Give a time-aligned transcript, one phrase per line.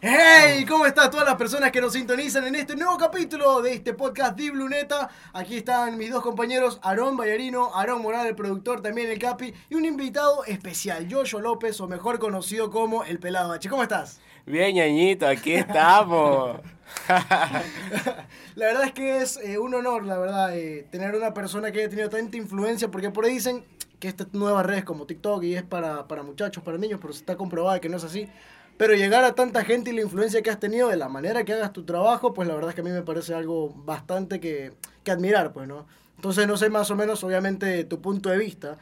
[0.00, 0.64] ¡Hey!
[0.68, 4.36] ¿Cómo están todas las personas que nos sintonizan en este nuevo capítulo de este podcast
[4.36, 5.10] Di Bluneta?
[5.32, 9.74] Aquí están mis dos compañeros, Aarón Ballarino, Aarón Moral, el productor, también el Capi, y
[9.74, 13.68] un invitado especial, Yoyo López, o mejor conocido como El Pelado H.
[13.68, 14.20] ¿Cómo estás?
[14.46, 16.60] Bien, ñañito, aquí estamos.
[17.08, 21.80] la verdad es que es eh, un honor, la verdad, eh, tener una persona que
[21.80, 23.64] haya tenido tanta influencia, porque por ahí dicen
[23.98, 27.20] que estas nuevas redes como TikTok y es para, para muchachos, para niños, pero se
[27.20, 28.28] está comprobado que no es así.
[28.76, 31.52] Pero llegar a tanta gente y la influencia que has tenido de la manera que
[31.52, 34.74] hagas tu trabajo, pues la verdad es que a mí me parece algo bastante que,
[35.02, 35.88] que admirar, pues, ¿no?
[36.14, 38.78] Entonces, no sé más o menos, obviamente, tu punto de vista.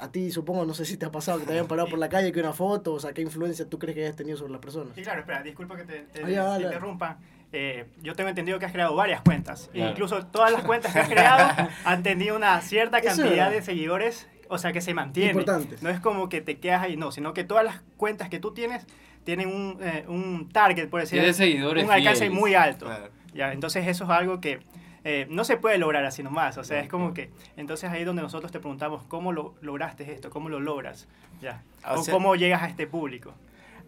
[0.00, 2.08] A ti, supongo, no sé si te ha pasado que te hayan parado por la
[2.08, 4.60] calle, que una foto, o sea, ¿qué influencia tú crees que hayas tenido sobre las
[4.60, 4.92] personas?
[4.94, 7.18] Sí, claro, espera, disculpa que te, te, Ah, ya, te interrumpa.
[7.52, 9.70] Eh, yo tengo entendido que has creado varias cuentas.
[9.72, 9.90] E Claro.
[9.92, 14.58] incluso todas las cuentas que has creado han tenido una cierta cantidad de seguidores, o
[14.58, 15.30] sea, que se mantiene.
[15.30, 15.82] Importantes.
[15.82, 18.52] No es como que te quedas ahí, no, sino que todas las cuentas que tú
[18.52, 18.86] tienes
[19.24, 22.38] tienen un, eh, un target, por decir Tiene seguidores un alcance fieles.
[22.38, 22.86] muy alto.
[22.86, 23.08] Claro.
[23.34, 24.60] Ya, entonces eso es algo que
[25.04, 26.58] eh, no se puede lograr así nomás.
[26.58, 30.10] O sea, es como que, entonces ahí es donde nosotros te preguntamos, ¿cómo lo lograste
[30.12, 30.30] esto?
[30.30, 31.08] ¿Cómo lo logras?
[31.40, 31.62] Ya.
[31.88, 33.34] O O, sea- cómo llegas a este público.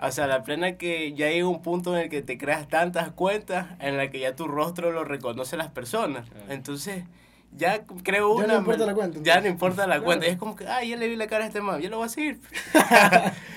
[0.03, 3.11] O sea, la plena que ya llega un punto en el que te creas tantas
[3.11, 6.27] cuentas en la que ya tu rostro lo reconoce las personas.
[6.49, 7.05] Entonces,
[7.57, 8.53] ya creo Ya una.
[8.55, 10.05] no importa la cuenta, Ya no importa la Claro.
[10.05, 10.27] cuenta.
[10.27, 12.07] Es como que, ah, ya le vi la cara a este man, ya lo voy
[12.07, 12.41] a seguir.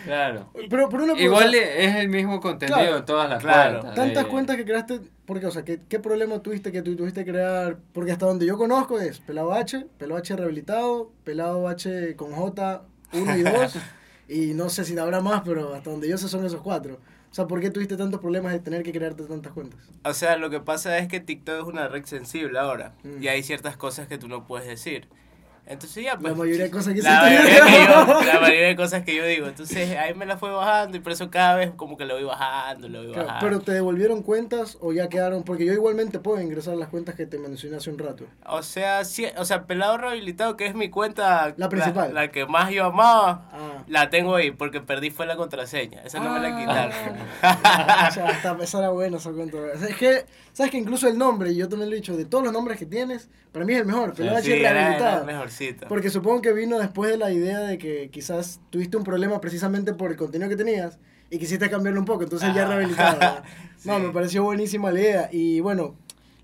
[0.06, 0.48] Claro.
[0.70, 2.96] Pero, pero una Igual es el mismo contenido Claro.
[2.96, 3.80] de todas las Claro.
[3.80, 3.96] cuentas.
[3.96, 7.32] tantas cuentas que creaste, porque, o sea, ¿qué, ¿qué problema tuviste que tú tuviste que
[7.32, 7.78] crear?
[7.94, 12.82] Porque hasta donde yo conozco es Pelado H, Pelado H rehabilitado, Pelado H con J
[13.14, 13.76] 1 y 2,
[14.28, 17.00] y no sé si habrá más, pero hasta donde yo sé son esos cuatro.
[17.34, 19.80] O sea, ¿por qué tuviste tantos problemas de tener que crearte tantas cuentas?
[20.06, 22.94] O sea, lo que pasa es que TikTok es una red sensible ahora.
[23.02, 23.24] Mm.
[23.24, 25.08] Y hay ciertas cosas que tú no puedes decir.
[25.66, 26.34] Entonces ya, pues...
[26.34, 29.26] La mayoría de cosas que la mayoría, que yo, la mayoría de cosas que yo
[29.26, 29.48] digo.
[29.48, 32.26] Entonces ahí me la fue bajando y por eso cada vez como que lo voy
[32.26, 33.48] bajando, lo voy Claro, bajando.
[33.48, 37.26] pero te devolvieron cuentas o ya quedaron, porque yo igualmente puedo ingresar las cuentas que
[37.26, 38.26] te mencioné hace un rato.
[38.46, 41.54] O sea, sí, o sea, Pelado Rehabilitado, que es mi cuenta...
[41.56, 42.14] La principal.
[42.14, 43.84] La, que más yo amaba, Ah.
[43.88, 46.02] la tengo ahí porque perdí fue la contraseña.
[46.04, 46.94] Esa no me la quitaron.
[48.10, 49.58] o sea, hasta esa era buena esa cuenta.
[49.58, 52.16] O sea, es que, sabes que incluso el nombre, y yo también lo he dicho,
[52.18, 54.70] de todos los nombres que tienes, para mí es el mejor, Pelado Sí, H era,
[54.72, 55.26] era rehabilitado.
[55.54, 55.88] Mejorcito.
[55.88, 59.94] Porque supongo que vino después de la idea de que quizás tuviste un problema precisamente
[59.94, 60.98] por el contenido que tenías
[61.30, 63.20] y quisiste cambiarlo un poco, entonces ya rehabilitado.
[63.20, 63.44] ¿verdad?
[63.86, 64.02] No, Sí.
[64.04, 65.30] me pareció buenísima la idea.
[65.32, 65.96] Y bueno,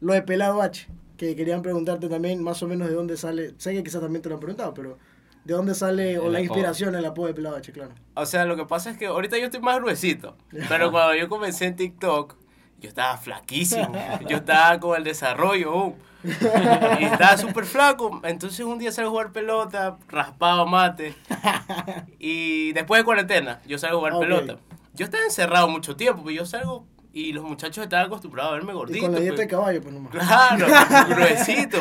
[0.01, 0.87] lo de Pelado H,
[1.17, 4.29] que querían preguntarte también más o menos de dónde sale, sé que quizás también te
[4.29, 4.97] lo han preguntado, pero
[5.45, 6.43] de dónde sale o El la apodo.
[6.53, 7.91] inspiración el apodo de Pelado H, claro.
[8.15, 10.35] O sea, lo que pasa es que ahorita yo estoy más gruesito.
[10.67, 12.35] Pero cuando yo comencé en TikTok,
[12.79, 13.91] yo estaba flaquísimo.
[14.27, 15.71] Yo estaba con el desarrollo.
[15.71, 15.95] aún.
[16.99, 18.21] Y estaba súper flaco.
[18.23, 21.15] Entonces un día salgo a jugar pelota, raspado mate.
[22.19, 24.57] Y después de cuarentena, yo salgo a jugar pelota.
[24.93, 28.71] Yo estaba encerrado mucho tiempo, pero yo salgo y los muchachos estaban acostumbrados a verme
[28.71, 29.05] Y gordito.
[29.05, 29.47] con la dieta pues.
[29.47, 30.11] de caballo, pues nomás.
[30.11, 30.67] Claro,
[31.09, 31.77] gruesito.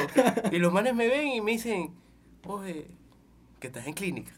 [0.53, 1.94] Y los manes me ven y me dicen,
[2.47, 2.87] oye,
[3.60, 4.32] que estás en clínica.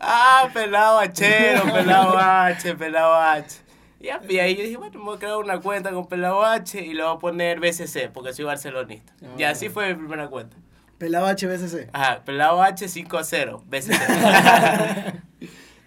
[0.00, 3.60] ah, pelado hachero, pelado H, pelado H.
[4.00, 6.94] Y ahí yo dije, bueno, me voy a crear una cuenta con pelado H y
[6.94, 9.12] le voy a poner BCC, porque soy barcelonista.
[9.36, 10.56] Y así fue mi primera cuenta.
[10.98, 11.90] Pelado H BCC.
[11.92, 13.92] Ajá, pelado H 5 a 0, BCC.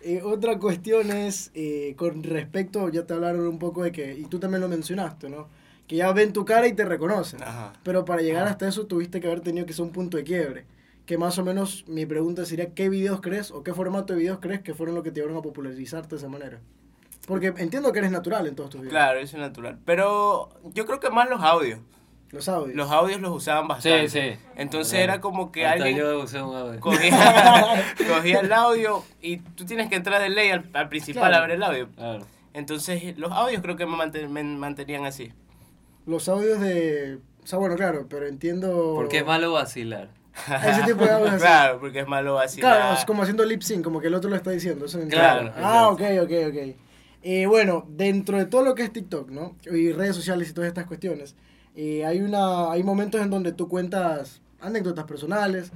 [0.04, 4.24] Eh, otra cuestión es eh, con respecto, ya te hablaron un poco de que, y
[4.24, 5.48] tú también lo mencionaste, ¿no?
[5.86, 7.44] Que ya ven tu cara y te reconocen.
[7.44, 7.74] Ajá.
[7.84, 10.66] Pero para llegar hasta eso tuviste que haber tenido que ser un punto de quiebre.
[11.06, 14.40] Que más o menos mi pregunta sería, ¿qué videos crees o qué formato de videos
[14.40, 16.60] crees que fueron los que te llevaron a popularizarte de esa manera?
[17.28, 18.92] Porque entiendo que eres natural en todos tus videos.
[18.94, 19.78] Claro, eso es natural.
[19.86, 21.80] Pero yo creo que más los audios.
[22.32, 22.76] Los audios.
[22.76, 24.08] Los audios los usaban bastante.
[24.10, 24.40] Sí, sí.
[24.56, 26.80] Entonces era como que hasta alguien yo usé un audio.
[26.80, 31.36] cogía, cogía el audio y tú tienes que entrar de ley al, al principal Claro.
[31.38, 31.90] a ver el audio.
[31.96, 32.26] Claro.
[32.54, 35.32] Entonces los audios creo que me, manten- me mantenían así.
[36.06, 37.20] Los audios de...
[37.44, 38.94] O sea, bueno, claro, pero entiendo...
[38.96, 40.10] Porque es malo vacilar.
[40.68, 41.42] Ese tipo de audios así.
[41.42, 42.62] Claro, porque es malo así.
[42.62, 44.86] Claro, es como haciendo lip sync, como que el otro lo está diciendo.
[44.86, 45.00] Eso.
[45.10, 46.76] Claro, Ah, ok, ok, ok.
[47.24, 49.56] Eh, bueno, dentro de todo lo que es TikTok, ¿no?
[49.72, 51.36] Y redes sociales y todas estas cuestiones,
[51.76, 55.72] eh, hay, una, hay momentos en donde tú cuentas anécdotas personales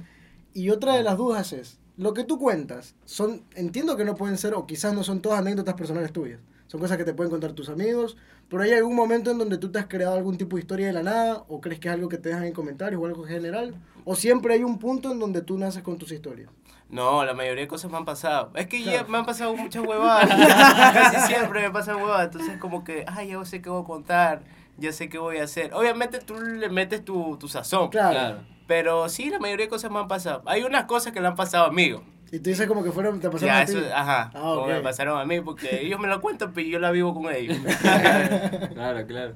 [0.54, 4.36] y otra de las dudas es, lo que tú cuentas, son entiendo que no pueden
[4.38, 7.52] ser, o quizás no son todas anécdotas personales tuyas, son cosas que te pueden contar
[7.52, 8.16] tus amigos,
[8.48, 10.92] pero hay algún momento en donde tú te has creado algún tipo de historia de
[10.92, 13.74] la nada, o crees que es algo que te dejan en comentarios o algo general,
[14.04, 16.50] o siempre hay un punto en donde tú naces con tus historias.
[16.88, 18.50] No, la mayoría de cosas me han pasado.
[18.54, 19.08] Es que ya Claro.
[19.08, 20.28] me han pasado muchas huevadas.
[20.94, 22.26] Casi siempre me pasan huevadas.
[22.26, 24.42] Entonces como que, ay, ya sé qué voy a contar.
[24.78, 25.72] ya sé qué voy a hacer.
[25.74, 27.88] Obviamente tú le metes tu, tu sazón.
[27.88, 28.10] Claro.
[28.12, 28.38] Claro.
[28.68, 30.42] Pero sí, la mayoría de cosas me han pasado.
[30.46, 32.02] Hay unas cosas que le han pasado a amigos.
[32.32, 33.72] Y tú dices como que fueron, te pasaron Ya, a ti.
[33.76, 34.68] eso, ajá, Ah, como ok.
[34.68, 37.56] me pasaron a mí, porque ellos me lo cuentan, pero yo la vivo con ellos.
[38.74, 39.34] Claro, claro.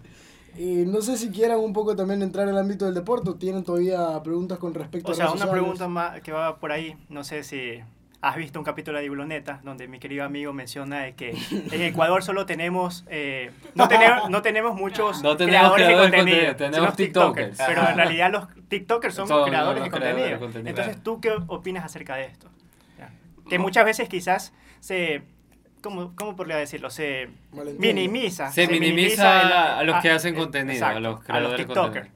[0.57, 3.65] Y no sé si quieran un poco también entrar al ámbito del deporte o tienen
[3.65, 5.63] todavía preguntas con respecto O a sea, redes una sociales.
[5.63, 7.81] pregunta más que va por ahí, no sé si
[8.23, 11.31] has visto un capítulo de Ibuloneta donde mi querido amigo menciona de que
[11.73, 16.11] en Ecuador solo tenemos, eh, no, tenemos no tenemos muchos No tenemos creadores de creadores
[16.11, 17.75] de contenido, contenido, tenemos tiktokers, tiktokers.
[17.79, 20.39] pero en realidad los tiktokers son, Son creadores, los de, creadores contenido.
[20.39, 20.69] de contenido.
[20.69, 22.49] Entonces, ¿tú qué opinas acerca de esto?
[23.49, 25.23] Que muchas veces quizás se,
[25.83, 26.91] ¿cómo, cómo podría decirlo?
[26.91, 27.29] Se
[27.79, 28.51] minimiza.
[28.53, 32.09] Se minimiza el- a los que hacen contenido, exacto, a los creadores de tiktokers.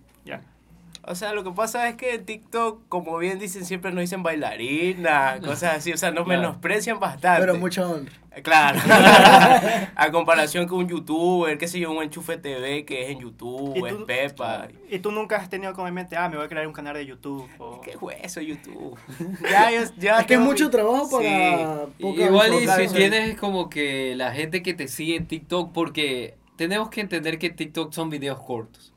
[1.06, 4.22] O sea, lo que pasa es que en TikTok, como bien dicen, siempre nos dicen
[4.22, 5.92] bailarina, cosas así.
[5.92, 6.40] O sea, nos Claro.
[6.40, 7.40] menosprecian bastante.
[7.40, 8.12] Pero mucha honra.
[8.42, 8.80] Claro.
[9.96, 13.76] a comparación con un youtuber, qué sé yo, un enchufe TV que es en YouTube,
[13.76, 14.68] ¿Y tú- es Pepa.
[14.90, 16.94] ¿Y tú nunca has tenido como en mente, ah, me voy a crear un canal
[16.94, 17.48] de YouTube?
[17.58, 17.80] O...
[17.80, 18.98] ¿Qué hueso YouTube?
[19.48, 22.02] ya, yo- ya Es que es mucho mi- trabajo para Sí.
[22.02, 26.34] poca Igual y si tienes como que la gente que te sigue en TikTok, porque
[26.56, 28.92] tenemos que entender que TikTok son videos cortos.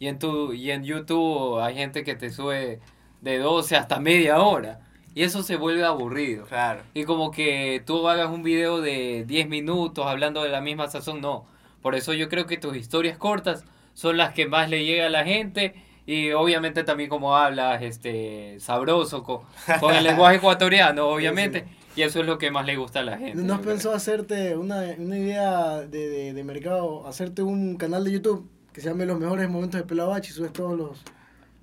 [0.00, 2.80] Y en, tu, y en YouTube hay gente que te sube
[3.20, 4.80] de 12 hasta media hora.
[5.14, 6.46] Y eso se vuelve aburrido.
[6.46, 6.80] Claro.
[6.94, 11.20] Y como que tú hagas un video de 10 minutos hablando de la misma sazón,
[11.20, 11.44] no.
[11.82, 15.10] Por eso yo creo que tus historias cortas son las que más le llega a
[15.10, 15.74] la gente.
[16.06, 19.42] Y obviamente también como hablas este sabroso con,
[19.80, 21.66] con el lenguaje ecuatoriano, obviamente.
[21.94, 23.42] Y eso es lo que más le gusta a la gente.
[23.42, 28.12] ¿No has pensado hacerte una, una idea de, de, de mercado, hacerte un canal de
[28.12, 31.02] YouTube que se llame Los Mejores Momentos de Pelabachi y subes todos los,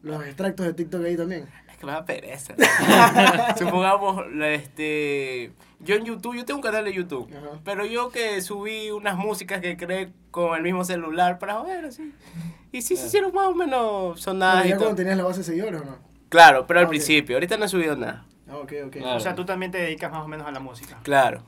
[0.03, 1.47] los extractos de TikTok ahí también?
[1.69, 2.55] Es que me da pereza.
[3.57, 7.59] Supongamos, este, yo en YouTube, yo tengo un canal de YouTube, Ajá.
[7.63, 12.13] pero yo que subí unas músicas que creé con el mismo celular para joder, así.
[12.71, 14.85] Y sí se hicieron más o menos sonadas Pero y ya todo.
[14.87, 15.97] cuando tenías la base de seguidores o no?
[16.29, 18.25] Claro, pero al Ah, principio, ahorita no he subido nada.
[18.49, 18.91] Ah, ok, ok.
[18.93, 19.15] Claro.
[19.17, 20.97] O sea, tú también te dedicas más o menos a la música.
[21.03, 21.41] Claro.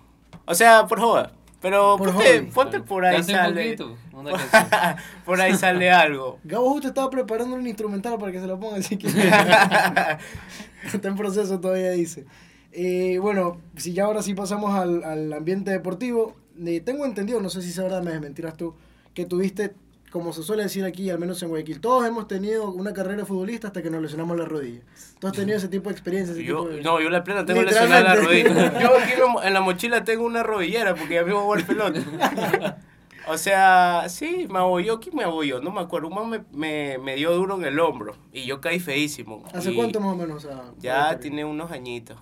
[0.45, 1.31] O sea, por joder.
[1.61, 2.51] Pero Por ponte, hobby.
[2.51, 3.75] ponte por ahí un sale.
[3.75, 3.97] poquito,
[5.25, 6.39] por ahí sale algo.
[6.45, 9.07] Gabo justo estaba preparando un instrumental para que se lo ponga, así que
[10.93, 12.25] está en proceso todavía, dice.
[12.71, 16.35] Eh, bueno, si ya ahora sí pasamos al, al ambiente deportivo,
[16.65, 18.75] eh, tengo entendido, no sé si es verdad, me desmentirás tú,
[19.13, 19.73] que tuviste,
[20.11, 23.25] como se suele decir aquí, al menos en Guayaquil, todos hemos tenido una carrera de
[23.25, 24.81] futbolista hasta que nos lesionamos la rodilla.
[25.19, 26.37] ¿Tú has tenido ese tipo de experiencias?
[26.37, 28.79] Yo, de- no, yo la plena tengo lesionada la rodilla.
[28.81, 29.13] Yo aquí
[29.43, 32.77] en la mochila tengo una rodillera porque ya me voy a jugar pelota.
[33.27, 34.99] O sea, sí, me abolló.
[34.99, 35.61] ¿Quién me abolló?
[35.61, 36.07] No me acuerdo.
[36.07, 39.43] Un man me, me, me dio duro en el hombro y yo caí feísimo.
[39.53, 40.43] ¿Hace Y cuánto más o menos?
[40.43, 42.17] O sea, Ya tiene unos añitos.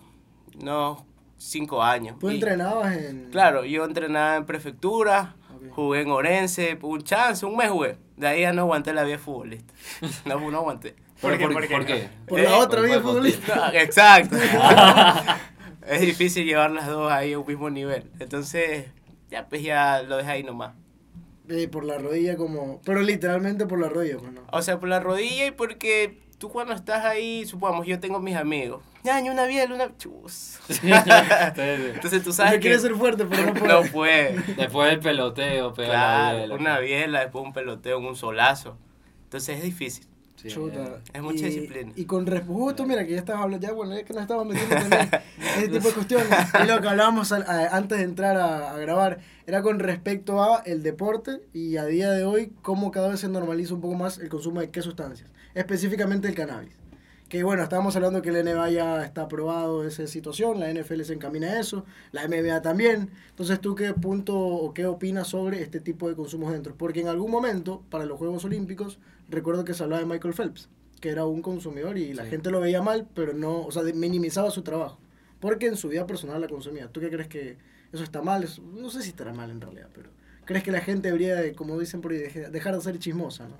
[0.60, 1.04] Unos
[1.38, 2.18] cinco años.
[2.20, 3.30] ¿Tú Y- entrenabas en...?
[3.32, 5.36] Claro, yo entrenaba en prefectura.
[5.72, 7.98] Jugué en Orense, un chance, un mes jugué.
[8.16, 9.74] De ahí ya no aguanté la vida futbolista.
[10.26, 10.96] No, no aguanté.
[11.22, 11.46] ¿Por qué?
[11.46, 11.76] ¿Por, ¿Por qué?
[11.76, 12.10] por qué?
[12.28, 13.56] Por Eh, la otra vida futbolista.
[13.56, 14.36] No, exacto.
[15.88, 18.10] es difícil llevar las dos ahí a un mismo nivel.
[18.20, 18.86] Entonces,
[19.30, 20.74] ya pues ya lo dejé ahí nomás.
[21.50, 22.82] Eh, por la rodilla como...
[22.84, 24.42] Pero literalmente por la rodilla, pues no.
[24.52, 28.36] O sea, por la rodilla y porque tú cuando estás ahí, supongamos, yo tengo mis
[28.36, 28.84] amigos.
[29.04, 30.60] Ñaño, una biela, una chus.
[31.56, 33.74] Entonces, tú sabes quiere que ser fuerte, pero no puede.
[33.74, 34.54] no puede.
[34.56, 36.56] Después del peloteo, pega la Claro, biela.
[36.56, 38.78] una biela, después un peloteo, un solazo.
[39.24, 40.08] Entonces es difícil.
[40.38, 40.50] Sí.
[40.50, 41.02] Chuta.
[41.14, 41.92] Es mucha y, disciplina.
[41.96, 44.54] Y con respecto, justo mira que ya estabas hablando, ya bueno, es que nos estábamos
[44.54, 46.28] metiendo también en ese tipo de cuestiones.
[46.64, 49.18] Y lo que hablábamos al- a- antes de entrar a, a grabar
[49.48, 53.30] era con respecto a el deporte y a día de hoy cómo cada vez se
[53.30, 56.72] normaliza un poco más el consumo de qué sustancias, específicamente el cannabis.
[57.30, 61.14] Que bueno, estábamos hablando que el NBA ya está aprobado esa situación, la NFL se
[61.14, 63.10] encamina a eso, la NBA también.
[63.32, 66.76] Entonces, ¿tú qué punto o qué opinas sobre este tipo de consumos dentro?
[66.76, 68.98] Porque en algún momento, para los Juegos Olímpicos,
[69.30, 70.70] recuerdo que se hablaba de Michael Phelps,
[71.02, 72.30] que era un consumidor y la Sí.
[72.30, 74.98] gente lo veía mal, pero no, o sea, minimizaba su trabajo,
[75.42, 76.88] porque en su vida personal la consumía.
[76.88, 77.58] ¿Tú qué crees que
[77.92, 78.46] eso está mal?
[78.46, 80.12] Eso- no sé si estará mal en realidad, pero
[80.46, 82.20] ¿crees que la gente debería, de, como dicen por ahí,
[82.52, 83.56] dejar de ser chismosa, ¿no?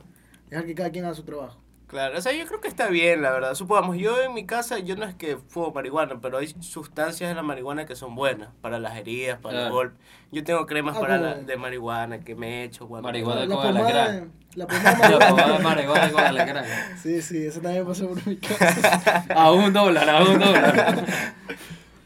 [0.50, 1.60] Dejar que cada quien haga su trabajo.
[1.88, 3.56] Claro, o sea, yo creo que está bien, la verdad.
[3.56, 7.34] Supongamos, yo en mi casa, yo no es que fumo marihuana, pero hay sustancias de
[7.36, 9.68] la marihuana que son buenas para las heridas, para Claro.
[9.68, 9.96] el golpe.
[10.34, 13.08] Yo tengo cremas Ah, para la- de marihuana que me he hecho cuando...
[13.08, 14.32] Marihuana la con pomada, alacrán.
[14.56, 15.30] la pomada La marihuana.
[15.30, 16.66] pomada de marihuana con alacrán.
[17.02, 19.26] Sí, sí, eso también pasó por mi casa.
[19.34, 21.06] A un dólar, a un dólar.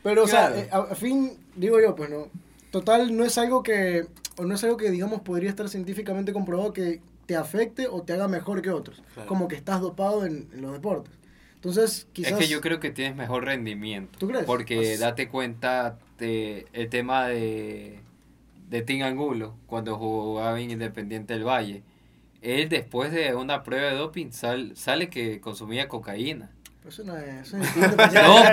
[0.04, 0.56] Pero, o sea, Claro.
[0.62, 2.28] eh, a, a fin, digo yo, pues no.
[2.72, 4.06] Total, no es algo que,
[4.38, 8.12] o no es algo que, digamos, podría estar científicamente comprobado que te afecte o te
[8.12, 9.02] haga mejor que otros.
[9.14, 9.26] Claro.
[9.30, 11.14] Como que estás dopado en, en los deportes.
[11.56, 12.34] Entonces, quizás...
[12.34, 14.20] Es que yo creo que tienes mejor rendimiento.
[14.20, 14.44] ¿Tú crees?
[14.44, 18.02] Porque date cuenta de el tema de,
[18.68, 21.84] de Tim Angulo, cuando jugaba en Independiente del Valle.
[22.42, 26.50] él después de una prueba de doping sal- sale que consumía cocaína.
[26.80, 27.48] Pero Eso no es.
[27.48, 28.44] Eso es distinto, ya- No,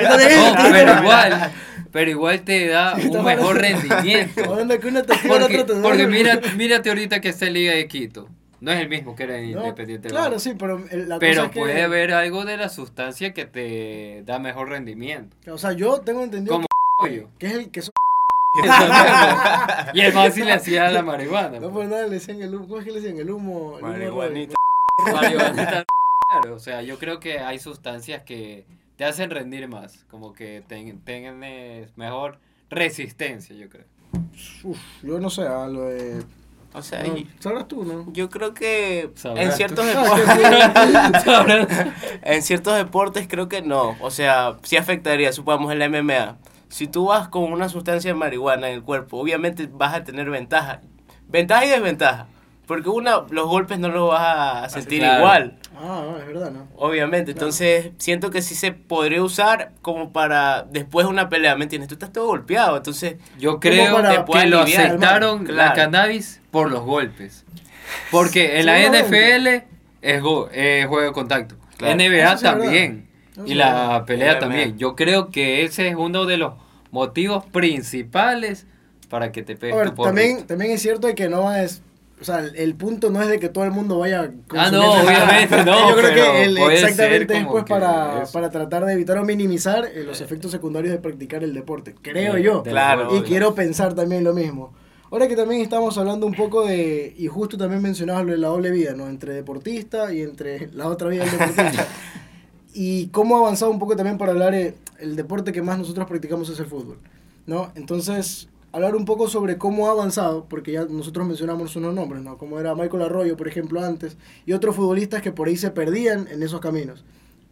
[0.70, 1.52] pero igual,
[1.90, 4.42] pero igual te da un mejor rendimiento.
[5.26, 8.28] Porque, porque mira, mírate ahorita que está en Liga de Quito.
[8.60, 10.08] No es el mismo que era No, Independiente.
[10.08, 13.32] Claro, sí, pero el- la cosa Pero es que- puede haber algo de la sustancia
[13.32, 15.36] que te da mejor rendimiento.
[15.52, 17.30] O sea, yo tengo entendido Como que, pollo.
[17.38, 17.92] que es el que son.
[19.94, 21.60] y el más si le hacía la marihuana.
[21.60, 22.66] No por nada le decían el humo.
[22.66, 23.18] ¿Cómo es que le decían?
[23.18, 23.78] El humo.
[23.78, 24.54] el humo Marihuanita.
[25.12, 25.84] Marihuana.
[26.30, 30.62] Claro, o sea, yo creo que hay sustancias que te hacen rendir más, como que
[30.66, 32.38] ten- tienes mejor
[32.68, 33.84] resistencia, yo creo.
[34.64, 36.22] Uf, yo no sé, a lo de.
[36.74, 38.12] O sea, no, sabrás tú, ¿no?
[38.12, 41.68] yo creo que Sabrás en ciertos deportes,
[42.22, 43.96] en ciertos deportes creo que no.
[44.00, 46.36] O sea, sí afectaría, supongamos en la MMA.
[46.68, 50.28] Si tú vas con una sustancia de marihuana en el cuerpo, obviamente vas a tener
[50.28, 50.82] ventaja.
[51.26, 52.26] Ventaja y desventaja.
[52.68, 55.18] Porque una, los golpes no los vas a sentir claro.
[55.20, 55.58] igual.
[55.74, 56.68] Ah, no, es verdad, ¿no?
[56.76, 57.46] Obviamente, Claro.
[57.46, 61.88] entonces siento que sí se podría usar como para después de una pelea, ¿me entiendes?
[61.88, 63.96] Tú estás todo golpeado, entonces Yo creo
[64.30, 67.44] que lo aceptaron la cannabis por los golpes.
[68.10, 68.78] Porque en la.
[68.80, 69.64] NFL
[70.02, 71.56] es, go- es juego de contacto.
[71.78, 71.94] Claro.
[71.96, 73.08] NBA sí también.
[73.46, 74.76] Y la pelea también.
[74.78, 76.52] Yo creo que ese es uno de los
[76.90, 78.66] motivos principales
[79.08, 80.08] para que te A pegues ver, tu porro.
[80.08, 81.82] también, también es cierto que no es.
[82.20, 84.92] O sea, el, punto no es de que todo el mundo vaya a Ah, no,
[84.92, 89.18] obviamente no, Yo creo que el- exactamente es como pues para, para tratar de evitar
[89.18, 91.94] o minimizar eh, los efectos secundarios de practicar el deporte.
[92.02, 92.62] Creo De- yo.
[92.64, 93.16] Claro.
[93.16, 94.72] Y quiero pensar también lo mismo.
[95.10, 98.48] Ahora que también estamos hablando un poco de, y justo también mencionabas lo de la
[98.48, 99.08] doble vida, ¿no?
[99.08, 101.86] Entre deportista y entre la otra vida del deportista.
[102.74, 106.06] y cómo ha avanzado un poco también para hablar, eh, el deporte que más nosotros
[106.06, 106.98] practicamos es el fútbol,
[107.46, 107.72] ¿no?
[107.74, 112.38] Entonces, hablar un poco sobre cómo ha avanzado, porque ya nosotros mencionamos unos nombres, ¿no?
[112.38, 116.28] Como era Michael Arroyo, por ejemplo, antes, y otros futbolistas que por ahí se perdían
[116.30, 117.04] en esos caminos.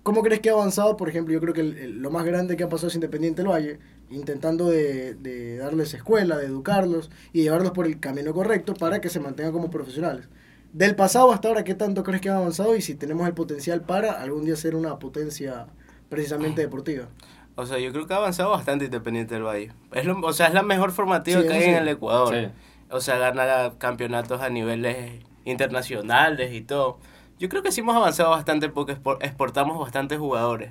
[0.03, 0.97] ¿Cómo crees que ha avanzado?
[0.97, 3.43] Por ejemplo, yo creo que el- el- lo más grande que ha pasado es Independiente
[3.43, 3.79] del Valle,
[4.11, 9.11] intentando de, de darles escuela, de educarlos y llevarlos por el camino correcto para que
[9.11, 10.29] se mantengan como profesionales.
[10.73, 13.83] Del pasado hasta ahora, ¿qué tanto crees que han avanzado y si tenemos el potencial
[13.83, 15.67] para algún día ser una potencia
[16.09, 17.09] precisamente deportiva?
[17.57, 19.73] O sea, yo creo que ha avanzado bastante Independiente del Valle.
[19.93, 22.35] Es lo- o sea, es la mejor formativa Sí, que hay en el Ecuador.
[22.35, 22.49] Sí.
[22.91, 26.99] O sea, gana campeonatos a niveles internacionales y todo.
[27.39, 30.71] Yo creo que sí hemos avanzado bastante porque expor- exportamos bastantes jugadores.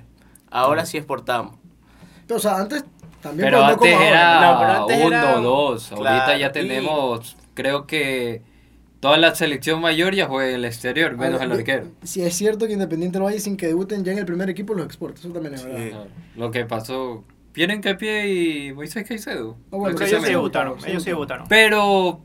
[0.50, 1.56] Ahora sí exportamos.
[2.32, 2.84] O sea, antes
[3.20, 5.92] también Pero antes era No, pero antes uno era- o dos.
[5.92, 8.42] Ahorita Claro, ya y- tenemos, creo que
[9.00, 11.86] toda la selección mayor ya juega en el exterior, menos el arquero.
[12.02, 14.74] Si es cierto que Independiente del Valle sin que debuten ya en el primer equipo
[14.74, 15.66] los exporta, eso también es Sí.
[15.68, 15.88] verdad.
[15.90, 16.06] Claro.
[16.36, 18.32] Lo que pasó, Pierre Encapié
[18.68, 19.56] y Moisés Caicedo.
[19.72, 20.30] Ah, bueno, Pero ellos sí Precisamente.
[20.30, 21.10] debutaron, ellos sí sí.
[21.10, 21.46] debutaron.
[21.48, 22.20] Pero,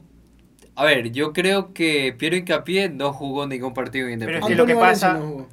[0.76, 4.48] a ver, yo creo que Piero Encapié no jugó ningún partido Pero independiente.
[4.48, 5.48] es que lo que pasa- no jugó,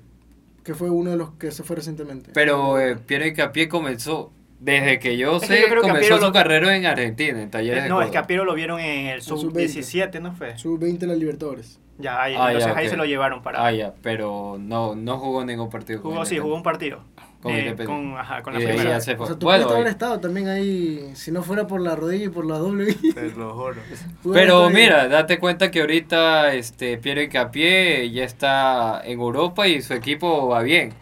[0.65, 2.31] que fue uno de los que se fue recientemente.
[2.35, 6.17] Pero eh, Piero Encapié comenzó, desde que yo Es que sé, yo creo que comenzó
[6.17, 8.25] su lo- carrera en Argentina, en Talleres de No, es que Córdoba.
[8.25, 9.69] a Piero lo vieron en el sub-20.
[9.69, 10.57] sub-17, ¿no fue?
[10.59, 11.79] Sub-20 la Libertadores.
[12.01, 12.91] Ya, ahí, Ah, ya, entonces ahí ok.
[12.93, 13.65] se lo llevaron para...
[13.65, 16.01] Ah, ya, pero no, no jugó ningún partido.
[16.01, 16.43] con Jugó, sí, Independiente.
[16.45, 17.05] jugó un partido.
[17.43, 17.85] Con Eh, Independiente.
[18.11, 18.97] con, ajá, con Y la de ahí primera.
[18.99, 21.81] ya se O sea, tú Bueno, haber ahí- estado también ahí, si no fuera por
[21.81, 22.95] la rodilla y por la doble.
[22.95, 23.77] Te lo juro.
[24.23, 29.83] pude Pero mira, date cuenta que ahorita este Piero Encapié ya está en Europa y
[29.83, 30.93] su equipo va bien.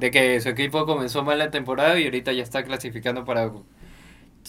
[0.00, 3.50] De que su equipo comenzó mal la temporada y ahorita ya está clasificando para,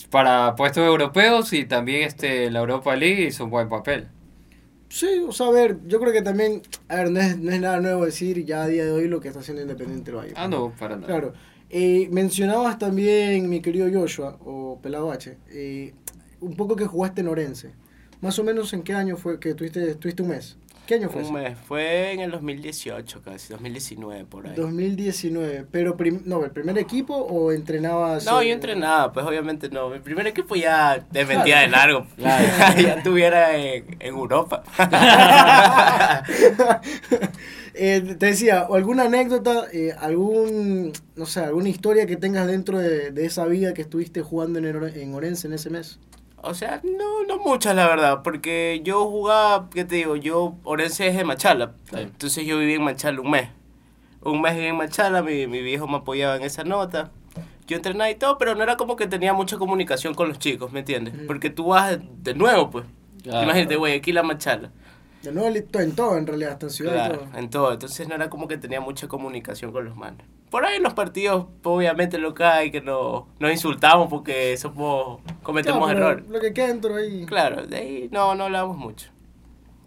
[0.09, 4.09] para puestos europeos y también este la Europa League hizo un buen papel.
[4.89, 7.59] Sí, o sea, a ver, yo creo que también, a ver, no es, no es
[7.59, 10.33] nada nuevo decir ya a día de hoy lo que está haciendo Independiente del Valle.
[10.35, 11.07] Ah, no, para nada.
[11.07, 11.33] Claro.
[11.69, 15.93] Eh, mencionabas también, mi querido Joshua, o Pelado H, eh,
[16.39, 17.73] un poco que jugaste en Orense.
[18.21, 20.57] Más o menos en qué año fue que tuviste, tuviste un mes.
[20.87, 21.21] ¿Qué año fue?
[21.23, 21.57] Un mes.
[21.67, 24.55] Fue en el 2018 casi, 2019 por ahí.
[24.55, 25.65] 2019.
[25.69, 28.25] Pero, prim- no, ¿el primer equipo o entrenabas?
[28.25, 29.89] No, yo entrenaba, pues obviamente no.
[29.89, 32.07] Mi primer equipo ya te de largo.
[32.17, 32.45] Claro.
[32.81, 34.63] ya estuviera en, en Europa.
[37.79, 42.79] Eh, te decía, ¿o alguna anécdota, eh, algún, no sé, alguna historia que tengas dentro
[42.79, 45.99] de, de esa vida que estuviste jugando en Orense en ese mes?
[46.41, 50.15] O sea, no, no muchas la verdad, porque yo jugaba, ¿qué te digo?
[50.15, 51.95] Yo, Orense es de Machala, Sí.
[51.97, 53.49] entonces yo viví en Machala un mes.
[54.21, 57.11] Un mes viví en Machala, mi, mi viejo me apoyaba en esa nota.
[57.67, 60.71] Yo entrenaba y todo, pero no era como que tenía mucha comunicación con los chicos,
[60.71, 61.15] ¿me entiendes?
[61.15, 61.27] Ujú.
[61.27, 62.85] Porque tú vas de, nuevo, pues.
[63.23, 63.43] Claro.
[63.43, 64.71] Imagínate, güey, aquí la Machala.
[65.23, 67.27] De nuevo, en todo, en realidad, hasta en ciudad y todo.
[67.37, 67.73] en todo.
[67.73, 70.25] Entonces no era como que tenía mucha comunicación con los manos.
[70.49, 75.19] Por ahí en los partidos, obviamente lo que hay, que nos, nos insultamos porque somos,
[75.43, 76.29] cometemos Claro, errores.
[76.29, 77.25] Lo que queda dentro ahí.
[77.25, 79.09] Claro, de ahí no, no hablamos mucho.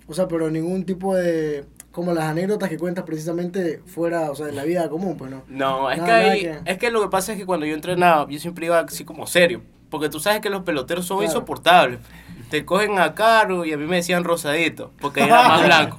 [0.07, 1.65] O sea, pero ningún tipo de...
[1.93, 5.43] como las anécdotas que cuentas precisamente fuera, o sea, de la vida común, pues no.
[5.49, 7.75] No, es Nada, que, ahí- que- es que lo que pasa es que cuando yo
[7.75, 9.63] entrenaba, yo siempre iba así como serio.
[9.89, 11.31] Porque tú sabes que los peloteros son Claro.
[11.33, 12.01] insoportables.
[12.51, 15.99] Te cogen a caro y a mí me decían rosadito, porque era más blanco.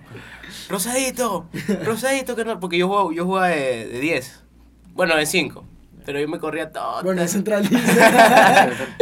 [0.69, 1.47] Rosadito,
[1.83, 4.43] rosadito, que no, porque yo jugaba, yo jugaba de, de 10.
[4.93, 5.65] Bueno, de 5.
[6.05, 7.03] Pero yo me corría todo.
[7.03, 8.01] Bueno, en Central dice.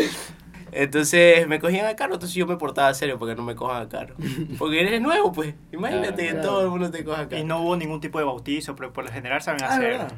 [0.71, 3.89] Entonces me cogían a caro, entonces yo me portaba serio porque no me cojan a
[3.89, 4.13] caro.
[4.59, 5.55] Porque eres nuevo, pues.
[5.71, 6.47] Imagínate que Claro.
[6.47, 7.41] todo el mundo te coja a caro.
[7.41, 9.81] Y no hubo ningún tipo de bautizo, pero por lo general saben Ah, hacer.
[9.91, 10.11] ¿verdad?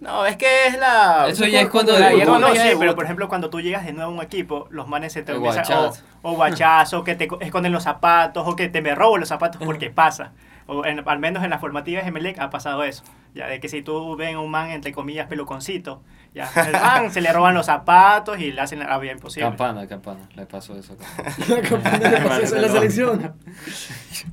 [0.00, 1.26] No, es que es la.
[1.28, 1.94] Eso ya es cuando
[2.26, 4.86] cuando No, sí, pero por ejemplo, cuando tú llegas de nuevo a un equipo, los
[4.86, 6.02] manes se te empiezan- guachazo.
[6.20, 9.28] o, o guachazo, que te co- esconden los zapatos, o que te me robo los
[9.30, 10.32] zapatos porque pasa.
[10.68, 13.04] O en- al menos en las formativas de Melec ha pasado eso.
[13.34, 16.02] Ya de que si tú ven a un man, entre comillas, peluconcito,
[16.34, 19.48] ya el man se le roban los zapatos y le hacen la vida imposible.
[19.48, 20.96] Campana, campana, le pasó eso.
[21.48, 23.32] La campaña de pasarse en la selección.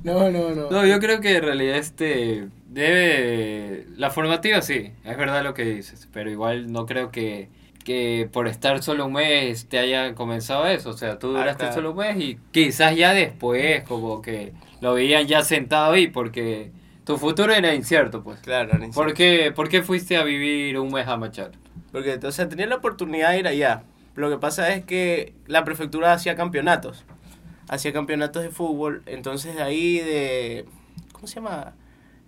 [0.02, 0.70] No, no, no.
[0.70, 3.86] No, yo creo que en realidad este debe...
[3.96, 7.48] La formativa sí, es verdad lo que dices, pero igual no creo que,
[7.84, 10.90] que por estar solo un mes te haya comenzado eso.
[10.90, 11.74] O sea, tú Ah, duraste claro.
[11.74, 14.52] solo un mes y quizás ya después como que
[14.84, 16.70] lo veían ya sentado ahí porque
[17.06, 18.40] tu futuro era incierto, pues.
[18.40, 21.52] Claro, ¿Por qué, ¿Por qué fuiste a vivir un mes a Machar?
[21.90, 23.84] Porque, o sea, tenía la oportunidad de ir allá.
[24.14, 27.06] Lo que pasa es que la prefectura hacía campeonatos.
[27.66, 29.02] Hacía campeonatos de fútbol.
[29.06, 30.66] Entonces, ahí de.
[31.12, 31.72] ¿Cómo se llama?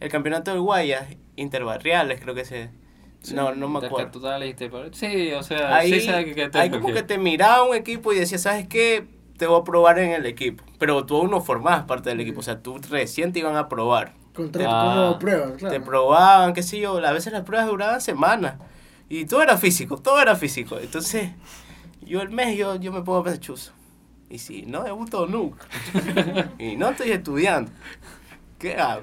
[0.01, 2.71] El campeonato de Guayas, interbarriales, creo que se.
[3.35, 4.13] No, no me acuerdo.
[4.13, 4.57] Totales,
[4.93, 8.15] Sí, o sea, Ahí, sí sabe que te ahí como que te miraba un equipo
[8.15, 9.05] y decía, ¿sabes qué?
[9.39, 10.65] Te voy a probar en el equipo.
[10.79, 12.41] Pero tú aún no formabas parte del equipo.
[12.41, 14.15] O sea, tú recién te iban a probar.
[14.35, 14.95] Contrato Ah.
[14.95, 15.75] como prueba, claro.
[15.75, 16.99] Te probaban, qué sé yo.
[17.05, 18.55] A veces las pruebas duraban semanas.
[19.09, 20.79] Y todo era físico, todo era físico.
[20.79, 21.31] Entonces,
[22.03, 23.73] yo el mes yo, yo me pongo a pensar chuzo.
[24.29, 25.67] Y si no debuto nunca.
[26.59, 27.71] y no estoy estudiando.
[28.59, 29.03] ¿Qué hago?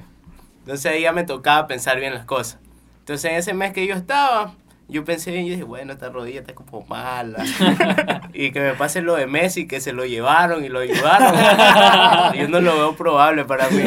[0.59, 2.59] Entonces ahí ya me tocaba pensar bien las cosas.
[2.99, 4.53] Entonces en ese mes que yo estaba,
[4.87, 7.43] yo pensé bien, yo dije, bueno, esta rodilla está como mala.
[8.33, 12.33] y que me pase lo de Messi, que se lo llevaron y lo ayudaron.
[12.37, 13.83] yo no lo veo probable para mí.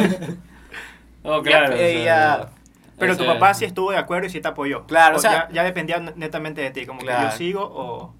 [1.23, 1.75] Oh, claro.
[1.75, 2.49] Ya, eh, o sea, ya.
[2.97, 4.85] Pero tu papá sí estuvo de acuerdo y sí te apoyó.
[4.87, 7.25] Claro, o sea- ya, ya dependía netamente de ti, como Claro.
[7.27, 8.13] que yo sigo o...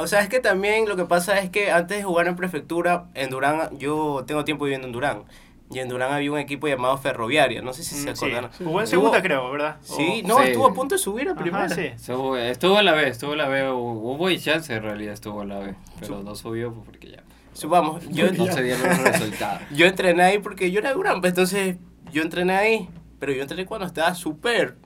[0.00, 3.06] O sea, es que también lo que pasa es que antes de jugar en prefectura,
[3.14, 5.24] en Durán, yo tengo tiempo viviendo en Durán.
[5.70, 8.24] Y en Durán había un equipo llamado Ferroviaria, no sé si se Mm, sí.
[8.24, 8.50] acordaron.
[8.56, 9.76] Jugó en Estuvo- segunda, creo, ¿verdad?
[9.82, 10.44] Sí, O- no, Sí.
[10.48, 11.68] estuvo a punto de subir a Ajá, primera.
[11.68, 11.82] sí.
[11.82, 15.48] Estuvo, en la B, estuvo en la B, hubo y chance en realidad estuvo en
[15.50, 19.60] la B, pero no subió porque ya Subamos, yo, no se dieron los resultados.
[19.74, 21.76] yo entrené ahí porque yo era Durán, pues entonces
[22.12, 24.76] yo entrené ahí, pero yo entrené cuando estaba súper,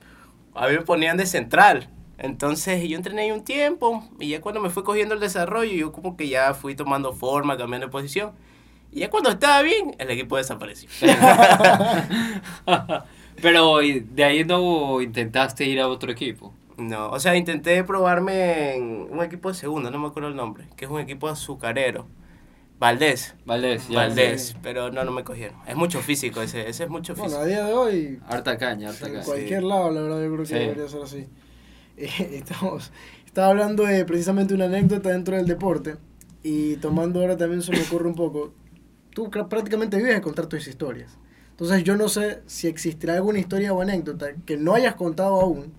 [0.55, 1.87] a mí me ponían de central.
[2.17, 5.91] Entonces yo entrené ahí un tiempo y ya cuando me fue cogiendo el desarrollo, yo
[5.91, 8.31] como que ya fui tomando forma, cambiando de posición.
[8.95, 10.87] Y ya cuando estaba bien, el equipo desapareció.
[13.41, 16.53] pero de ahí no intentaste ir a otro equipo.
[16.77, 20.65] No, o sea, intenté probarme en un equipo de segunda, no me acuerdo el nombre,
[20.75, 22.07] que es un equipo azucarero.
[22.79, 23.35] Valdés.
[23.45, 23.97] Valdés, ya.
[23.99, 24.55] Valdés, sí.
[24.61, 25.55] pero no, no me cogieron.
[25.67, 27.43] Es mucho físico ese, ese es mucho Bueno, físico.
[27.43, 29.25] a día de hoy, Harta caña, harta en caña.
[29.25, 30.53] cualquier lado, la verdad, yo creo que Sí.
[30.55, 31.27] debería ser así.
[31.95, 32.91] Eh, estamos,
[33.23, 35.97] estaba hablando de precisamente una anécdota dentro del deporte
[36.41, 38.51] y tomando ahora también se me ocurre un poco.
[39.13, 41.17] Tú prácticamente vives de contar tus historias.
[41.51, 45.71] Entonces yo no sé si existirá alguna historia o anécdota que no hayas contado aún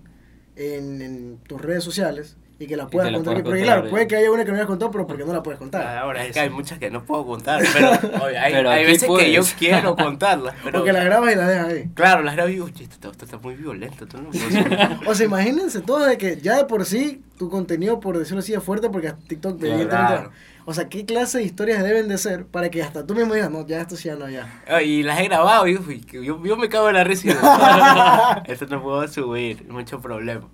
[0.55, 3.43] en, en tus redes sociales y que la puedas la contar.
[3.43, 5.57] porque claro, puede que haya una que no hayas contado, pero porque no la puedes
[5.57, 5.97] Ah, contar.
[5.97, 7.89] Ahora Es que hay muchas que no puedo contar, pero
[8.23, 9.53] oye, hay, Pero hay veces que yo puedes.
[9.55, 10.55] quiero contarlas.
[10.63, 11.89] Pero, Porque la grabas y la dejas ahí.
[11.93, 14.05] Claro, las grabo y digo, "Oye, esto, esto está muy violento.
[14.05, 14.97] Esto no puedo hacer".
[15.07, 18.53] O sea, imagínense todos de que ya de por sí tu contenido, por decirlo así,
[18.53, 19.73] es fuerte porque TikTok Claro.
[19.75, 20.29] evidentemente.
[20.67, 23.51] O sea, ¿qué clase de historias deben de ser para que hasta tú mismo digas,
[23.51, 24.63] no, ya esto sí ya no, ya?
[24.67, 27.03] Ay, Y las he grabado y digo, "Uy, que yo, yo me cago en la
[27.03, 28.41] risa.
[28.45, 30.47] Esto no puedo subir, mucho problema.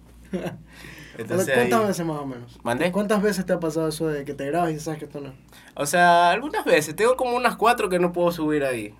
[1.17, 2.59] Entonces, ¿Cuántas ahí- veces más o menos?
[2.63, 2.91] ¿Mandé?
[2.91, 5.33] ¿Cuántas veces te ha pasado eso de que te grabas y sabes que esto no?
[5.75, 6.95] O sea, algunas veces.
[6.95, 8.93] Tengo como unas cuatro que no puedo subir ahí.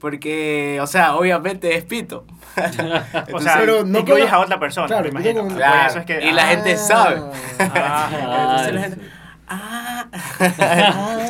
[0.00, 2.26] Porque, o sea, obviamente es pito.
[3.32, 5.48] O sea, pero no incluyes a otra persona, Claro, me imagino.
[5.48, 6.24] Claro, eso es que...
[6.26, 7.20] y la gente sabe.
[7.58, 9.00] Ah, Entonces la Ah, gente,
[9.48, 9.83] ah.
[10.58, 11.26] Ah.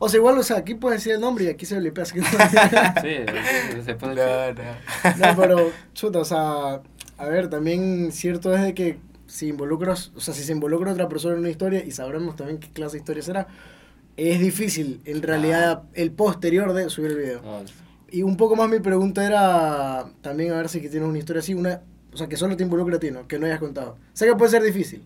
[0.00, 2.14] O sea, igual, o sea, aquí puedes decir el nombre y aquí se le así
[2.14, 2.26] que no.
[2.26, 5.26] Sí, se pone No, no.
[5.26, 6.80] No, pero, chuta, o sea,
[7.18, 11.08] a ver, también cierto es de que si involucras, o sea, si se involucra otra
[11.08, 13.48] persona en una historia y sabremos también qué clase de historia será,
[14.16, 17.40] es difícil en realidad el posterior de subir el video.
[17.44, 17.62] Ah,
[18.10, 21.40] Y un poco más mi pregunta era también a ver si que tienes una historia
[21.40, 23.26] así, una, o sea, que solo te involucra a ti, ¿no?
[23.26, 23.96] Que no hayas contado.
[24.12, 25.02] Sé que puede ser difícil,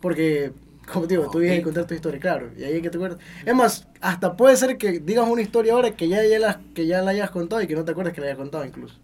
[0.00, 0.52] porque
[0.92, 3.18] como digo, tú vienes a contar tu historia, claro, y ahí es que te acuerdas.
[3.44, 6.86] Es más, hasta puede ser que digas una historia ahora que ya, ya, la, que
[6.86, 8.96] ya la hayas contado y que no te acuerdas que la hayas contado incluso.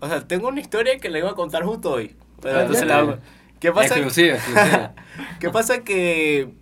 [0.00, 2.16] O sea, tengo una historia que le voy a contar justo hoy.
[2.40, 3.18] Pero Ah, entonces la-.
[3.58, 3.94] ¿Qué pasa?
[3.94, 4.94] Exclusiva, exclusiva.
[5.40, 6.54] ¿Qué pasa que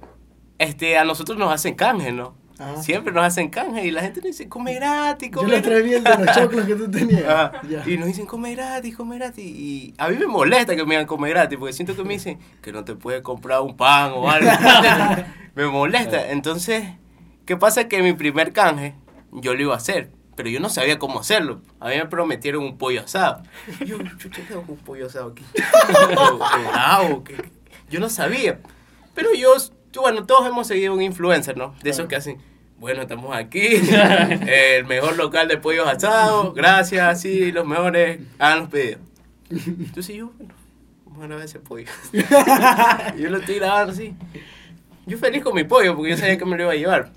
[0.59, 2.37] este, a nosotros nos hacen canje, ¿no?
[2.63, 2.83] Ajá.
[2.83, 5.85] Siempre nos hacen canje y la gente nos dice, come gratis, Yo come vez gratis.
[5.85, 7.53] vi el de los choclos que tú tenías.
[7.87, 9.45] Y nos dicen, come gratis, come gratis.
[9.45, 12.39] Y a mí me molesta que me digan come gratis, porque siento que me dicen
[12.61, 14.51] que no te puedes comprar un pan o algo.
[15.55, 16.31] me molesta.
[16.31, 16.85] Entonces,
[17.47, 17.89] ¿qué pasa?
[17.89, 18.95] Que mi primer canje
[19.33, 21.63] yo lo iba a hacer, pero yo no sabía cómo hacerlo.
[21.81, 23.43] A mí me prometieron un pollo asado.
[23.81, 25.45] Y Yo, chucha, ¿qué un pollo asado aquí?
[27.91, 28.59] Yo no sabía.
[29.15, 29.55] Pero yo,
[30.01, 31.75] bueno, todos hemos seguido un influencer, ¿no?
[31.83, 32.39] De esos que hacen,
[32.83, 33.61] bueno, estamos aquí,
[34.49, 39.01] el mejor local de pollos asados, gracias, sí, los mejores, hagan los pedidos.
[39.49, 40.33] Entonces yo,
[41.05, 41.87] bueno, a ver ese pollo.
[42.13, 44.17] yo lo estoy grabando así.
[45.07, 47.13] Yo feliz con mi pollo, porque yo sabía que me lo iba a llevar.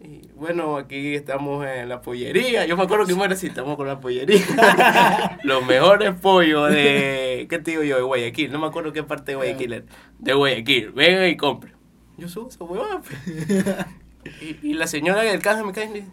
[0.00, 2.64] Y bueno, aquí estamos en la pollería.
[2.64, 5.38] Yo me acuerdo que bueno, sí, estamos con la pollería.
[5.42, 7.96] Los mejores pollos de, ¿qué te digo yo?
[7.96, 8.50] De Guayaquil.
[8.50, 9.84] No me acuerdo qué parte de Guayaquil era.
[10.18, 10.92] De Guayaquil.
[10.92, 11.74] Venga y compre.
[12.16, 13.02] Yo subo esa huevada.
[14.40, 16.08] Y, y la señora del caja me cae y dice,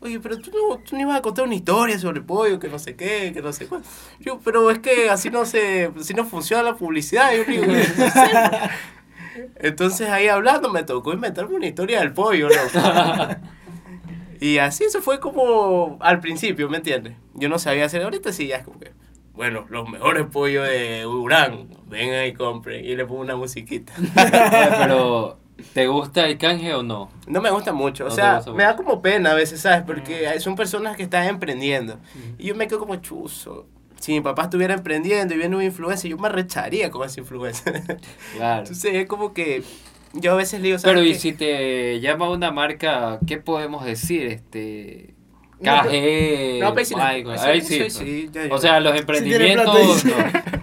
[0.00, 2.78] oye, pero tú no, tú no ibas a contar una historia sobre pollo, que no
[2.78, 3.82] sé qué, que no sé cuál.
[4.20, 7.34] Yo, pero es que así no se, así no funciona la publicidad.
[7.34, 7.74] Yo digo, "No
[8.10, 8.30] sé".
[9.56, 12.48] Entonces ahí hablando me tocó inventarme una historia del pollo,
[14.40, 17.14] y así eso fue como al principio, ¿me entiendes?
[17.34, 18.92] Yo no sabía hacer, ahorita sí ya es como que,
[19.34, 22.84] bueno, los mejores pollos de Urán, vengan y compren.
[22.84, 23.92] Y le pongo una musiquita.
[24.78, 25.38] Pero,
[25.72, 27.10] ¿te gusta el canje o no?
[27.26, 29.82] No me gusta mucho, o No sea, me da como pena a veces, ¿sabes?
[29.86, 31.98] Porque hay- son personas que están emprendiendo.
[32.38, 33.66] Y yo me quedo como chuzo.
[33.98, 37.82] Si mi papá estuviera emprendiendo y viene un influencer, yo me arrecharía con ese influencer.
[38.36, 38.60] Claro.
[38.60, 39.62] Entonces es como que
[40.12, 41.18] yo a veces le digo, ¿sabes Pero y qué?
[41.18, 44.26] si te llama una marca, ¿qué podemos decir?
[44.26, 45.14] Este
[45.60, 47.90] No, KG, No, pero sí, Michael, eso- ahí eso sí.
[47.90, 50.04] sí, ya, O sea, los emprendimientos,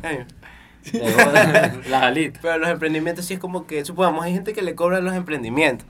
[0.03, 0.25] Ay, no.
[0.91, 2.41] las alitas.
[2.41, 5.87] Pero los emprendimientos sí es como que, supongamos, hay gente que le cobra los emprendimientos.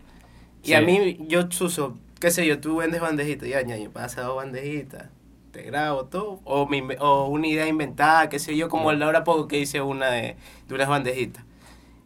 [0.64, 0.74] Y Sí.
[0.76, 4.36] a mí, yo uso, qué sé yo, tú vendes bandejitas, ya, ya, yo pasa dos
[4.38, 5.08] bandejitas,
[5.52, 6.40] te grabo todo.
[6.46, 9.82] O, mi, o una idea inventada, qué sé yo, como el ahora poco que hice
[9.82, 10.36] una de,
[10.68, 11.44] de unas bandejitas.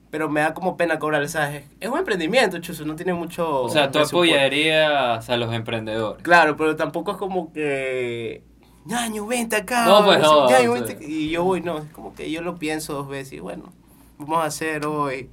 [0.09, 1.65] Pero me da como pena cobrarle, ¿sabes?
[1.81, 3.63] Es un emprendimiento, chuzo, no tiene mucho...
[3.63, 6.23] O sea, tú apoyarías a los emprendedores.
[6.23, 8.41] Claro, pero tampoco es como que...
[8.87, 9.85] Ñaño, vente acá.
[9.85, 11.03] No, pues, no, ñaño, vente acá.
[11.03, 13.73] Y yo voy, no, es como que yo lo pienso dos veces y bueno,
[14.17, 15.29] vamos a hacer hoy,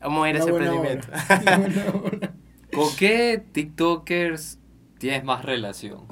[0.00, 1.08] vamos a ir a ese emprendimiento.
[2.72, 4.58] ¿Con qué TikTokers
[4.98, 6.06] tienes más relación?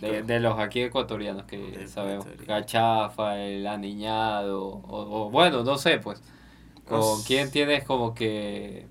[0.00, 2.26] De, de los aquí ecuatorianos que De sabemos.
[2.46, 6.22] Cachafa, el aniñado, o, o bueno, no sé, pues.
[6.86, 8.86] ¿Con quién tienes como que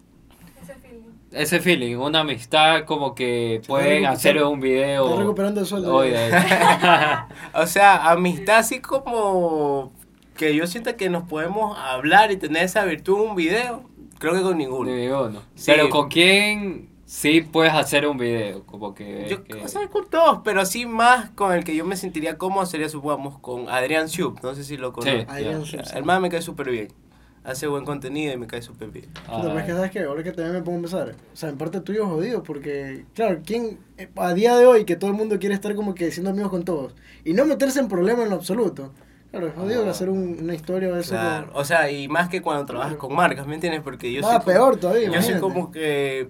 [0.62, 1.15] Ese feeling.
[1.36, 5.18] Ese feeling, una amistad como que pueden hacer un video?
[5.18, 5.94] recuperando el sueldo.
[5.96, 6.16] Oye,
[7.54, 9.92] o sea, amistad así como
[10.36, 13.84] que yo siento que nos podemos hablar y tener esa virtud en un video,
[14.20, 15.42] creo que con ninguno.
[15.56, 15.72] Sí.
[15.72, 20.10] Pero con quién sí puedes hacer un video, como que, Yo que- o sea, con
[20.10, 24.08] todos, pero así más con el que yo me sentiría cómodo sería, supongamos, con Adrián
[24.08, 25.22] Schupp, no sé si lo conoces.
[25.22, 25.28] Sí.
[25.30, 25.66] Adrián ya.
[25.66, 25.94] Schultz.
[25.94, 27.05] El me cae súper bien.
[27.46, 29.06] Hace buen contenido y me cae súper bien.
[29.14, 31.36] Puta, pero es que Ah, sabes que ahora que también me pongo a pensar, o
[31.36, 35.12] sea, en parte tuyo jodido, porque, claro, ¿quién, eh, a día de hoy que todo
[35.12, 38.24] el mundo quiere estar como que siendo amigos con todos y no meterse en problemas
[38.24, 38.94] en lo absoluto,
[39.30, 39.92] claro, es jodido Ah.
[39.92, 41.12] hacer un- una historia de eso.
[41.12, 43.82] Claro, como- o sea, y más que cuando trabajas con marcas, ¿me entiendes?
[43.84, 45.42] Porque yo Ah, soy como- peor todavía, Yo soy imagínate.
[45.42, 46.30] como que...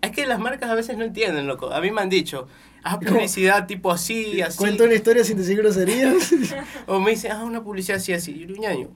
[0.00, 1.70] Es que las marcas a veces no entienden, loco.
[1.72, 2.46] A mí me han dicho,
[2.84, 4.56] haz publicidad tipo así, así.
[4.58, 6.32] Cuento una historia sin decir groserías.
[6.86, 8.32] O me dicen, haz una publicidad así, así.
[8.32, 8.88] Y yo, ñaño,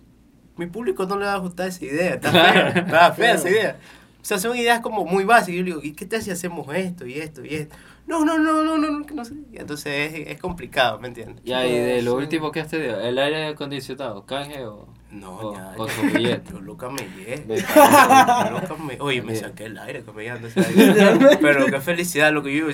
[0.57, 2.15] mi público no le va a gustar esa idea.
[2.15, 3.77] Está fea, está fea esa idea.
[4.21, 5.57] O sea, son ideas como muy básicas.
[5.57, 7.75] Yo le digo, ¿y qué tal si hacemos esto y esto y esto?
[8.07, 9.35] No, no, no, no, no, no, no sé.
[9.53, 11.43] Y Entonces es, es complicado, ¿me entiendes?
[11.45, 12.17] Ya, y de lo Sí.
[12.19, 15.77] último que has tenido, ¿el aire acondicionado, canje o, No, o ñaño.
[15.77, 16.53] con su billete?
[16.53, 17.45] Yo loca me llegué.
[17.47, 17.57] Ve.
[17.59, 21.37] Yo loca me- Oye, me saqué el aire llama ese aire.
[21.41, 22.71] Pero qué felicidad lo que yo vivo.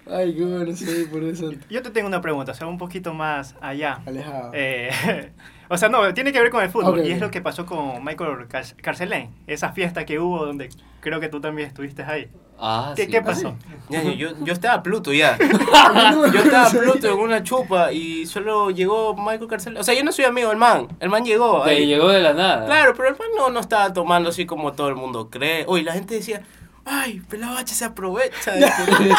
[0.09, 1.51] Ay, qué bueno, sí, por eso.
[1.69, 3.99] Yo te tengo una pregunta, o sea, un poquito más allá.
[4.05, 4.51] Alejado.
[4.53, 5.31] Eh,
[5.69, 6.99] o sea, no, tiene que ver con el fútbol.
[6.99, 7.21] Ok, y es ok.
[7.21, 9.29] lo que pasó con Michael Car- Carcelén.
[9.47, 10.69] Esa fiesta que hubo donde
[11.01, 12.29] creo que tú también estuviste ahí.
[12.63, 13.11] Ah, ¿Qué, sí.
[13.11, 13.55] ¿qué pasó?
[13.89, 15.35] Ñaño, yo, yo estaba Pluto ya.
[16.31, 19.77] Yo estaba Pluto en una chupa y solo llegó Michael Carcel.
[19.77, 20.87] O sea, yo no soy amigo del man.
[20.99, 21.63] El man llegó.
[21.63, 21.87] Te ahí.
[21.87, 22.65] llegó de la nada.
[22.67, 25.65] Claro, pero el man no, no estaba tomando así como todo el mundo cree.
[25.67, 26.43] Oye, la gente decía,
[26.85, 28.51] ay, Pelabache se aprovecha.
[28.51, 29.15] de que-".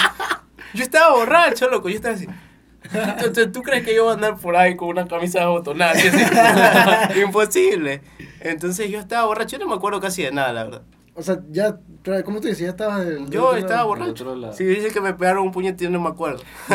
[0.75, 1.89] Yo estaba borracho, loco.
[1.89, 2.27] Yo estaba así,
[2.93, 5.93] Entonces, ¿tú crees que yo voy a andar por ahí con una camisa abotonada?
[5.93, 7.21] así, así?
[7.21, 8.03] Imposible.
[8.41, 10.83] Entonces yo estaba borracho, yo no me acuerdo casi de nada, la verdad.
[11.15, 11.77] O sea, ya,
[12.25, 12.61] ¿cómo tú dices?
[12.61, 13.05] Ya estabas...
[13.05, 13.89] del- del Yo estaba lado.
[13.89, 14.53] borracho.
[14.55, 16.43] Si dice que me pegaron un puñete, yo no me acuerdo.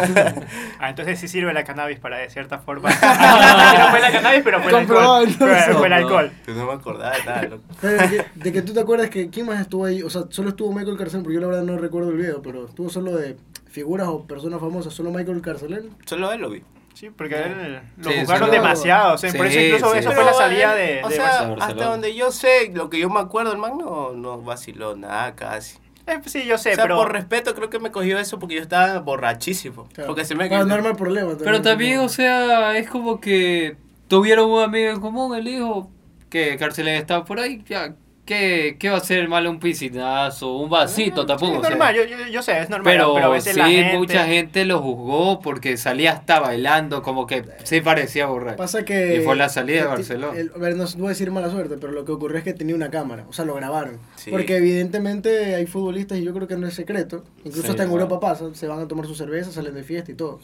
[0.79, 2.89] Ah, entonces sí sirve la cannabis para de cierta forma.
[2.91, 5.27] no fue la cannabis, pero fue el alcohol.
[5.27, 5.65] entonces.
[5.65, 6.31] Fue, fue el alcohol.
[6.45, 7.63] Yo no me acordaba de nada, loco.
[7.81, 10.25] Pero de que, de que tú te acuerdas que quién más estuvo ahí, o sea,
[10.29, 13.15] solo estuvo Michael Carcelén, porque yo la verdad no recuerdo el video, pero estuvo solo
[13.15, 13.37] de
[13.77, 15.89] figuras o personas famosas, solo Michael Carcelén.
[16.05, 16.63] Solo él lo vi.
[16.95, 18.55] Sí, porque él lo Sí, jugaron sí.
[18.55, 19.13] demasiado.
[19.13, 19.99] o sea, por eso Sí, incluso sí.
[19.99, 21.65] eso fue la salida de, O de sea, Barcelona.
[21.65, 25.35] hasta donde yo sé, lo que yo me acuerdo, el man no, no vaciló nada
[25.35, 25.77] casi.
[26.07, 28.55] Eh, sí, yo sé, o sea, pero por respeto creo que me cogió eso porque
[28.55, 29.87] yo estaba borrachísimo.
[29.93, 30.07] Claro.
[30.07, 31.33] Porque se me Para no armar problema.
[31.37, 35.91] Pero también, o sea, es como que tuvieron un amigo en común, el hijo,
[36.31, 37.93] que Carcelén estaba por ahí, ya,
[38.27, 41.53] ¿qué, qué va a ser malo un piscinazo, un vasito tampoco?
[41.53, 41.69] es o sea.
[41.71, 42.93] normal, yo, yo, yo sé, es normal.
[42.93, 43.97] Pero, Pero, a veces sí, la gente...
[43.97, 48.57] mucha gente lo juzgó porque salía hasta bailando, como que sí parecía borracho.
[48.57, 49.15] Pasa que...
[49.15, 50.37] Y fue la salida de Barcelona.
[50.39, 52.53] el- a ver, no voy a decir mala suerte, pero lo que ocurrió es que
[52.53, 53.97] tenía una cámara, o sea, lo grabaron.
[54.17, 54.29] Sí.
[54.29, 57.89] Porque evidentemente hay futbolistas y yo creo que no es secreto, incluso Sí, hasta en.
[57.89, 60.39] Europa pasa, se van a tomar su cerveza, salen de fiesta y todo.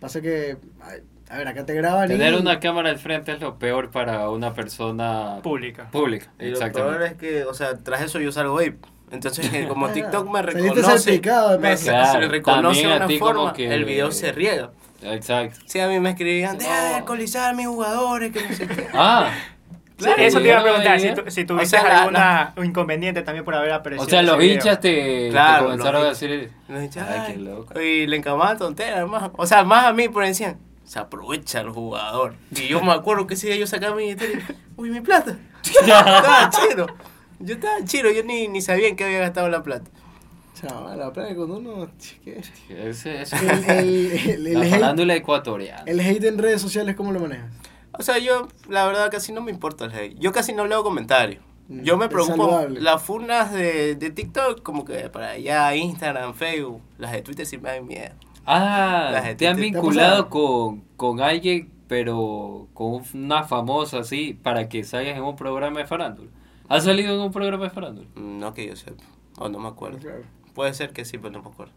[0.00, 2.36] Pasa que, ay, a ver, acá te graban Tener y...
[2.36, 5.88] una cámara al frente es lo peor para una persona Pública.
[5.90, 6.26] pública.
[6.38, 8.76] Y lo peor es que, o sea, tras eso yo salgo vape.
[9.10, 10.98] Entonces, que como Ah, TikTok me reconoce, me, paso.
[10.98, 14.70] se Claro, reconoce de a una ti como forma, que- el video se riega.
[15.02, 15.60] Exacto.
[15.66, 18.88] Sí, a mí me escribían, deja de alcoholizar a mis jugadores, que no sé qué.
[18.94, 19.30] Ah,
[19.98, 22.52] Sí, Claro, eso te iba a preguntar, si, tu- si tuviste O sea, la- alguna
[22.62, 24.06] inconveniente también por haber aparecido.
[24.06, 26.50] o sea, los hinchas te, Claro, te comenzaron a los decir...
[26.68, 27.80] Nos decían, Ay, "Ay", qué loco.
[27.80, 29.30] Y le encamaban tonteras, más.
[29.38, 32.34] O sea, más a mí, pero decían, se aprovecha el jugador.
[32.52, 34.40] Y yo me acuerdo que ese día yo sacaba mi billetera
[34.76, 35.36] uy, mi plata.
[35.62, 36.86] estaba chido.
[37.40, 39.90] Yo estaba chido, yo ni, ni sabía en qué había gastado la plata.
[40.54, 41.90] Chaval, la plena cuando uno...
[42.24, 42.40] ¿qué?
[42.70, 45.82] Ese, ese- El, el, el, el la hate, ecuatoriana.
[45.84, 47.50] el hate en redes sociales, ¿cómo lo manejas?
[47.92, 50.18] O sea, yo, la verdad, casi no me importa el hate.
[50.18, 51.42] Yo casi no leo comentarios.
[51.68, 56.80] Mm, Yo me preocupo, las funas de, de TikTok, como que para allá, Instagram, Facebook,
[56.96, 58.14] las de Twitter sí me dan miedo.
[58.46, 64.34] Ah, te han te- ¿te ha vinculado con, con alguien, pero con una famosa así,
[64.34, 66.30] para que salgas en un programa de farándula.
[66.68, 68.08] ¿Has salido en un programa de farándula?
[68.16, 69.04] No que yo sepa,
[69.38, 69.98] o no me acuerdo.
[69.98, 70.22] Claro.
[70.54, 71.72] Puede ser que sí, pero no me acuerdo.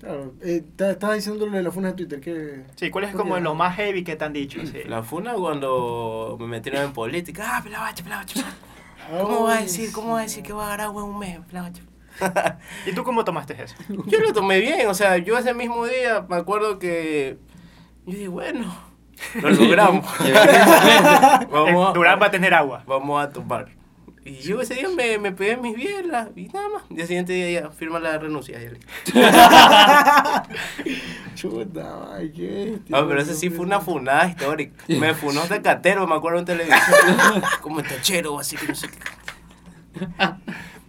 [0.00, 0.32] Claro.
[0.40, 2.64] Eh, estabas diciéndole de la funa de Twitter, que...
[2.76, 4.60] Sí, ¿cuál es ¿Por como lo más heavy que te han dicho?
[4.64, 4.78] Sí.
[4.86, 8.40] La funa cuando me metieron en política, ah, pelabache, pelabache.
[9.12, 11.08] Oh, ¿Cómo va a decir, cómo va a decir que va a ganar agua en
[11.10, 11.82] un mes, pelabache?
[12.86, 13.74] ¿Y tú cómo tomaste eso?
[14.06, 17.38] Yo lo tomé bien, o sea, yo ese mismo día me acuerdo que
[18.06, 18.74] yo dije, bueno,
[19.40, 20.04] lo logramos.
[21.50, 22.82] vamos, Eh, a, Durán va a tener agua.
[22.86, 23.68] vamos a tomar.
[24.22, 26.82] Y yo ese día me, me pegué mis bielas y nada más.
[26.90, 28.58] El día siguiente día ya firma la renuncia.
[31.34, 32.78] Chuta, ay, qué...
[32.92, 34.84] Ah, pero ese sí fue una funada histórica.
[34.88, 36.82] Me funó de catero, me acuerdo en televisión.
[37.62, 38.98] Como tachero, así que no sé qué.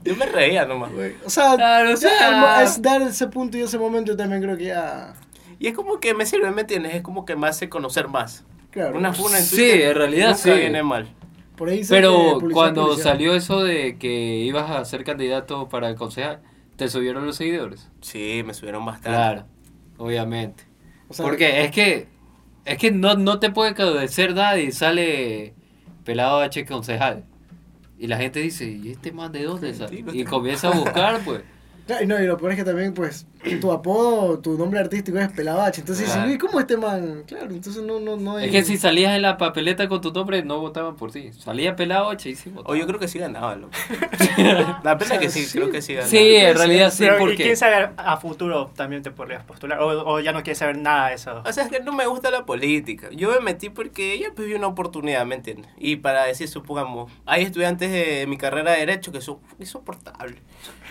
[0.04, 0.92] Yo me reía nomás.
[0.94, 4.18] Güey, O sea, Claro, o ya sea- es dar ese punto y ese momento yo
[4.18, 5.14] también creo que ya...
[5.60, 6.96] Y es como que me sirve, ¿me entiendes?
[6.96, 8.44] Es como que me hace conocer más.
[8.72, 8.98] Claro.
[8.98, 10.52] Una funa en Sí, Twitter en realidad nunca sí.
[10.52, 11.08] viene mal.
[11.56, 13.14] Por ahí que Pero cuando policial.
[13.14, 14.10] salió eso de que
[14.40, 16.40] ibas a ser candidato para el concejal,
[16.78, 17.90] ¿te subieron los seguidores?
[18.02, 19.10] Sí, me subieron bastante.
[19.10, 19.46] Claro,
[20.00, 20.64] obviamente.
[21.10, 22.08] O sea, Porque es que
[22.66, 25.54] es que no, no te puede cadecer nadie y sale
[26.04, 27.26] pelado H concejal.
[28.02, 29.76] Y la gente dice, ¿y este man de dónde?
[29.76, 31.44] Sí, lo Y comienza a buscar, pues.
[31.91, 33.25] Claro, y no, y lo peor es que también, pues,
[33.60, 35.82] tu apodo, tu nombre artístico es Pelabache.
[35.82, 36.21] Entonces, Claro.
[36.27, 37.23] dices, "Uy, ¿cómo este man?
[37.27, 38.45] Claro, entonces no, no, no hay...
[38.45, 41.32] Es que si salías en la papeleta con tu nombre, no votaban por ti.
[41.34, 42.80] Salía pelado H y sí O votaban.
[42.80, 43.73] yo creo que sí ganaba, loco.
[44.84, 45.58] La pena que sí, Sí.
[45.58, 46.10] creo que sí ganaba.
[46.10, 47.36] Sí, en realidad sí, Pero, ¿Y porque...
[47.43, 49.80] quién sabe a futuro también te podrías postular?
[49.80, 51.41] O, o ya no quieres saber nada de eso.
[51.45, 53.10] O sea, es que no me gusta la política.
[53.12, 55.69] Yo me metí porque pues vi una oportunidad, ¿me entiendes?
[55.77, 60.38] Y para decir, supongamos, hay estudiantes de mi carrera de Derecho que son insoportables.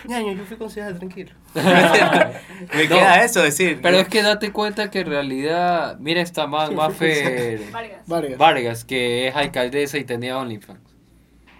[0.07, 1.31] Ñaño, yo fui concejal, tranquilo.
[1.53, 3.79] me No, queda eso decir.
[3.81, 8.07] Pero es que date cuenta que en realidad, mira esta man, Mafer Vargas.
[8.07, 8.37] Vargas.
[8.37, 10.79] Vargas, que es alcaldesa y tenía OnlyFans.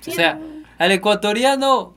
[0.07, 0.39] O sea,
[0.77, 1.95] al ecuatoriano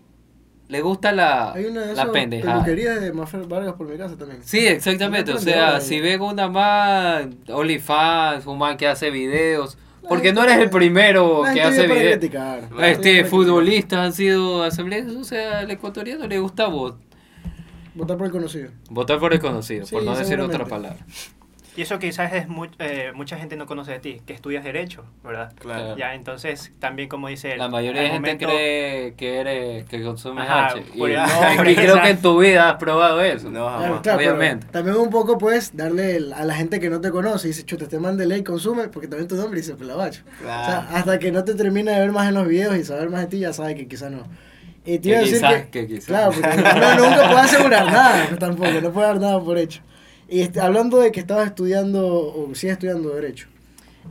[0.68, 2.62] le gusta la, Hay una de la pendejada.
[2.64, 4.42] de Mafer Vargas por mi casa también.
[4.42, 5.32] Sí, exactamente.
[5.32, 9.78] O sea, si ven una man, OnlyFans, un man que hace videos,
[10.08, 12.20] porque no eres el primero La que hace videos.
[12.82, 16.66] Este, futbolistas han sido asambleístas, o sea, al ecuatoriano le gusta.
[16.66, 18.70] Votar por el conocido.
[18.90, 21.04] votar por el conocido, Sí, por no decir otra palabra.
[21.76, 25.04] Y eso quizás es mu- eh, mucha gente no conoce de ti, que estudias Derecho,
[25.24, 25.52] ¿verdad?
[25.58, 25.96] Claro.
[25.96, 30.02] Ya, entonces también como dice él, La mayoría de gente momento- cree que eres que
[30.04, 30.84] consumes Ajá, H.
[30.94, 31.24] Y, por- no,
[31.56, 33.50] por y creo que en tu vida has probado eso.
[33.50, 34.00] No, jamás.
[34.02, 34.66] claro, obviamente.
[34.70, 37.64] También un poco, pues, darle el- a la gente que no te conoce y dice,
[37.64, 40.22] chuta, este man de ley consume, porque también tu nombre dice pelabacho.
[40.40, 40.62] Claro.
[40.62, 43.10] O sea, hasta que no te termine de ver más en los videos y saber
[43.10, 44.22] más de ti, ya sabes que quizá no.
[44.86, 46.04] Y te iba a decir quizás, que, que quizás.
[46.06, 49.80] Claro, porque no, nunca puedo asegurar nada, pues, tampoco, no puedo dar nada por hecho.
[50.34, 53.46] Y este, hablando de que estabas estudiando, o sigues estudiando Derecho,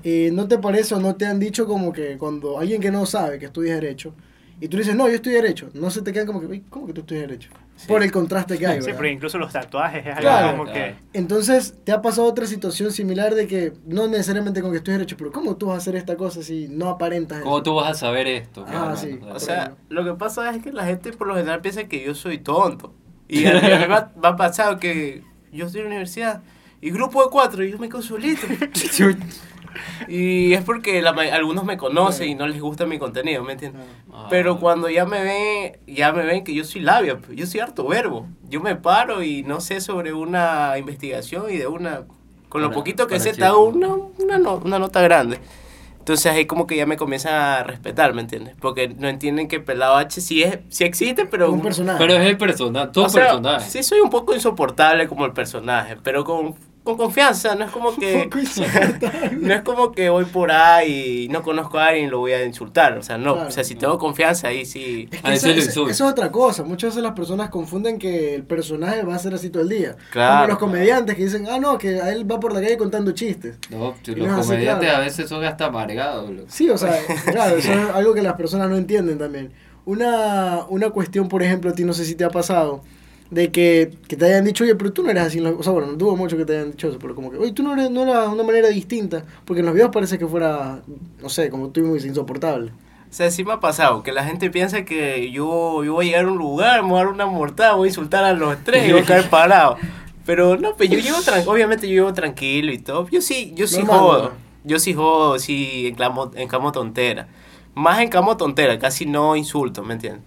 [0.04, 3.06] eh, ¿no te parece o no te han dicho como que cuando alguien que no
[3.06, 4.14] sabe que estudias Derecho,
[4.62, 6.88] y tú dices, no, yo estudio Derecho, no se te quedan como que, "Uy, ¿cómo
[6.88, 7.50] que tú estudias Derecho?
[7.90, 8.98] Por el contraste que hay, Sí, ¿verdad?
[9.00, 10.58] pero incluso los tatuajes es algo Claro.
[10.58, 10.96] como que...
[11.12, 15.18] Entonces, ¿te ha pasado otra situación similar de que no necesariamente con que estudies Derecho,
[15.18, 17.46] pero ¿cómo tú vas a hacer esta cosa si no aparentas eso?
[17.46, 18.64] ¿Cómo tú vas a saber esto?
[18.66, 19.20] Ah, Claro, sí.
[19.34, 22.16] O sea, lo que pasa es que la gente por lo general piensa que yo
[22.16, 22.94] soy tonto.
[23.28, 26.42] Y a mí me ha, me ha pasado que yo estoy en la universidad
[26.82, 28.46] y grupo de cuatro y yo me quedo solito.
[30.08, 33.82] y es porque la algunos me conocen y no les gusta mi contenido, ¿me entiendes?
[34.12, 34.28] Ah.
[34.30, 37.60] Pero cuando ya me ven, ya me ven que yo soy labia, pues, yo soy
[37.62, 38.28] harto verbo.
[38.50, 42.04] Yo me paro y no sé sobre una investigación y de una,
[42.50, 43.88] con lo poquito que sé, te hago una,
[44.20, 45.40] una, no- una nota grande.
[46.04, 48.58] Entonces ahí como que ya me comienzan a respetar, ¿me entiendes?
[48.60, 51.50] Porque no entienden que Pelado H sí, es, sí existe, pero...
[51.50, 51.98] un personaje.
[51.98, 53.70] Pero es el personaje, tu o sea, personaje.
[53.70, 57.96] Sí soy un poco insoportable como el personaje, pero con, con confianza, no es como
[57.98, 58.30] que...
[59.40, 62.34] No es como que voy por ahí y no conozco a alguien y lo voy
[62.34, 62.98] a insultar.
[62.98, 63.34] O sea, no.
[63.34, 63.48] Claro.
[63.48, 65.08] o sea, si tengo confianza ahí sí.
[65.12, 66.64] Es que A eso, es otra cosa.
[66.64, 69.96] Muchas veces las personas confunden que el personaje va a ser así todo el día.
[70.12, 70.36] Claro.
[70.36, 73.12] Como los comediantes que dicen, ah, no, que a él va por la calle contando
[73.12, 73.58] chistes.
[73.70, 74.98] No, los no es así, comediantes claro.
[74.98, 76.30] a veces son hasta amargados.
[76.30, 76.48] loco.
[76.50, 77.00] Sí, o sea,
[77.32, 79.52] claro, eso es algo que las personas no entienden también.
[79.86, 82.84] Una, una cuestión, por ejemplo, a ti no sé si te ha pasado,
[83.34, 85.38] de que, que te hayan dicho, oye, pero tú no eres así.
[85.40, 85.52] en la-".
[85.52, 87.52] O sea, bueno, no tuvo mucho que te hayan dicho eso, pero como que, oye,
[87.52, 90.28] tú no eres, no eras de una manera distinta, porque en los videos parece que
[90.28, 90.82] fuera,
[91.22, 92.72] no sé, como tú muy insoportable.
[93.14, 96.10] O sea, sí me ha pasado que la gente piensa que yo, yo voy a
[96.10, 98.58] llegar a un lugar, me voy a dar una mortada, voy a insultar a los
[98.64, 99.78] tres y voy a caer parado.
[100.26, 103.08] Pero no, pues yo llevo obviamente yo llevo tranquilo y todo.
[103.10, 104.24] Yo sí, yo sí Normal, jodo.
[104.24, 104.32] ¿no?
[104.64, 107.28] Yo sí jodo, sí encamo, encamo tontera.
[107.76, 110.24] Más encamo tontera, casi no insulto, ¿me entiendes?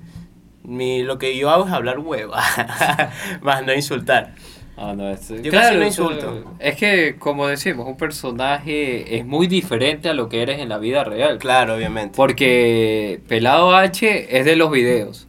[0.67, 2.43] Mi, lo que yo hago es hablar hueva,
[3.43, 4.35] más no insultar.
[4.77, 6.53] Ah, no, es, Yo claro, casi no eso- insulto.
[6.59, 10.77] Es que, como decimos, un personaje es muy diferente a lo que eres en la
[10.79, 11.39] vida real.
[11.39, 12.15] Claro, obviamente.
[12.15, 15.29] Porque Pelado H es de los videos.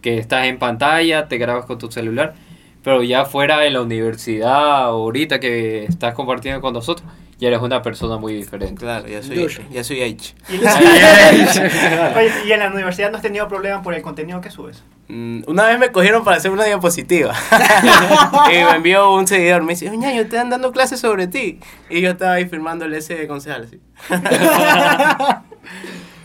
[0.00, 2.34] Que estás en pantalla, te grabas con tu celular.
[2.82, 7.82] Pero ya fuera de la universidad, ahorita que estás compartiendo con nosotros, ya eres una
[7.82, 8.80] persona muy diferente.
[8.80, 10.34] Claro, ya soy, ya soy H.
[10.48, 10.60] Y en-
[12.16, 14.82] Oye, ¿y en la universidad no has tenido problemas por el contenido que subes?
[15.08, 17.32] Mm, Una vez me cogieron para hacer una diapositiva.
[18.50, 19.62] y me envió un seguidor.
[19.62, 21.60] Me dice, ñaño, te están dando clases sobre ti.
[21.88, 23.64] Y yo estaba ahí firmándole ese concejal.
[23.64, 23.80] así.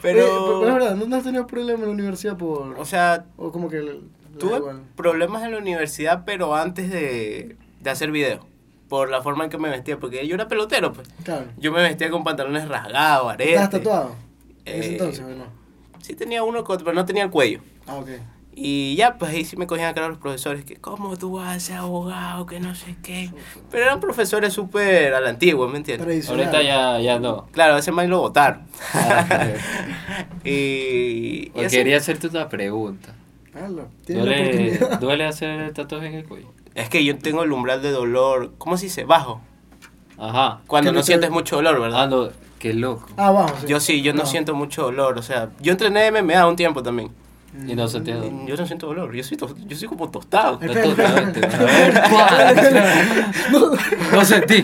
[0.01, 2.77] Pero, es verdad, ¿no has tenido problemas en la universidad por...
[2.77, 4.01] o sea, O como que...
[4.37, 4.81] tuve igual?
[4.95, 8.45] problemas en la universidad, pero antes de, de hacer video.
[8.93, 9.97] Por la forma en que me vestía.
[9.97, 11.07] Porque yo era pelotero, pues.
[11.23, 11.47] Claro.
[11.57, 13.55] Yo me vestía con pantalones rasgados, aretes.
[13.55, 14.15] ¿Estás tatuado?
[14.65, 15.45] En ese Eh, entonces, ¿o no?
[15.99, 17.61] Sí tenía uno, pero no tenía el cuello.
[17.87, 18.09] Ah, ok.
[18.53, 21.57] Y ya, pues ahí sí me cogían a cara los profesores, que cómo tú vas
[21.57, 23.31] a ser abogado, que no sé qué.
[23.71, 26.29] Pero eran profesores súper a la antigua, ¿me entiendes?
[26.29, 27.47] Ahorita ya, ya no.
[27.47, 28.67] Claro, ese man lo votaron.
[28.93, 29.47] Ah,
[30.45, 33.15] y, y quería hacerte una pregunta.
[33.55, 34.99] Hazlo, tienes la ¿Duele, oportunidad.
[34.99, 36.49] ¿Duele hacer el tatuaje en el cuello?
[36.75, 39.03] Es que yo tengo el umbral de dolor, ¿cómo se dice?
[39.05, 39.41] Bajo.
[40.17, 40.61] Ajá.
[40.67, 42.09] Cuando no no te- sientes mucho dolor, Ah, ¿verdad?
[42.09, 43.07] no, qué loco.
[43.17, 43.67] Ah, abajo, sí.
[43.67, 44.25] Yo sí, yo no, No.
[44.29, 45.17] siento mucho dolor.
[45.17, 47.11] O sea, yo entrené MMA un tiempo también.
[47.67, 48.33] Y no sentías dolor.
[48.43, 50.57] Y Yo no siento dolor, yo soy, yo soy como tostado.
[50.57, 50.71] Ver,
[52.09, 52.55] ¿cuál?
[54.11, 54.63] No sentí.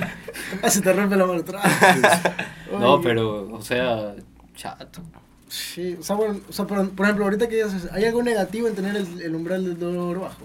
[0.63, 1.63] Ah, se te rompe la mano atrás.
[2.79, 4.13] No, pero, o sea,
[4.55, 5.01] chato.
[5.47, 8.67] Sí, o sea, bueno, o sea, por, por ejemplo, ahorita que dices, ¿hay algo negativo
[8.67, 10.43] en tener el, el umbral del dolor bajo?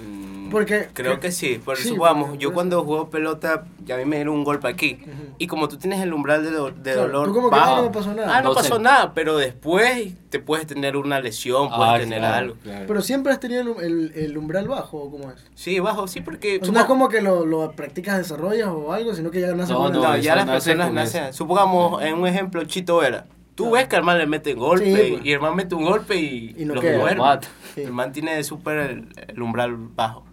[0.00, 3.96] Mm, Porque- creo que sí, por Sí, eso vamos, porque- yo cuando juego pelota, ya
[3.96, 4.98] a mí me dieron un golpe aquí.
[5.02, 5.34] Ujú.
[5.38, 7.72] Y como tú tienes el umbral de, do- de Claro, dolor tú como que, bajo,
[7.72, 8.36] ah, no me pasó nada.
[8.36, 8.82] Ah, no No pasó sé.
[8.82, 12.54] nada, pero después te puedes tener una lesión, puedes Ah, tener claro, algo.
[12.62, 12.84] claro.
[12.88, 15.36] Pero siempre has tenido el, el, el umbral bajo, ¿o cómo es?
[15.54, 16.58] Sí, bajo, sí, porque...
[16.62, 19.52] O sea, no es como que lo, lo practicas, desarrollas o algo, sino que ya
[19.54, 21.32] nace No, con el- No, ya las personas nacen.
[21.34, 23.26] Supongamos, en un ejemplo, Chito era.
[23.54, 25.26] Tú ves que al man le meten golpe Sí, pues.
[25.26, 26.98] y el man mete un golpe y, Y no los queda.
[26.98, 27.16] duerme.
[27.16, 27.48] Lo mata.
[27.78, 27.84] Sí.
[27.84, 30.24] El man tiene súper el, el umbral bajo.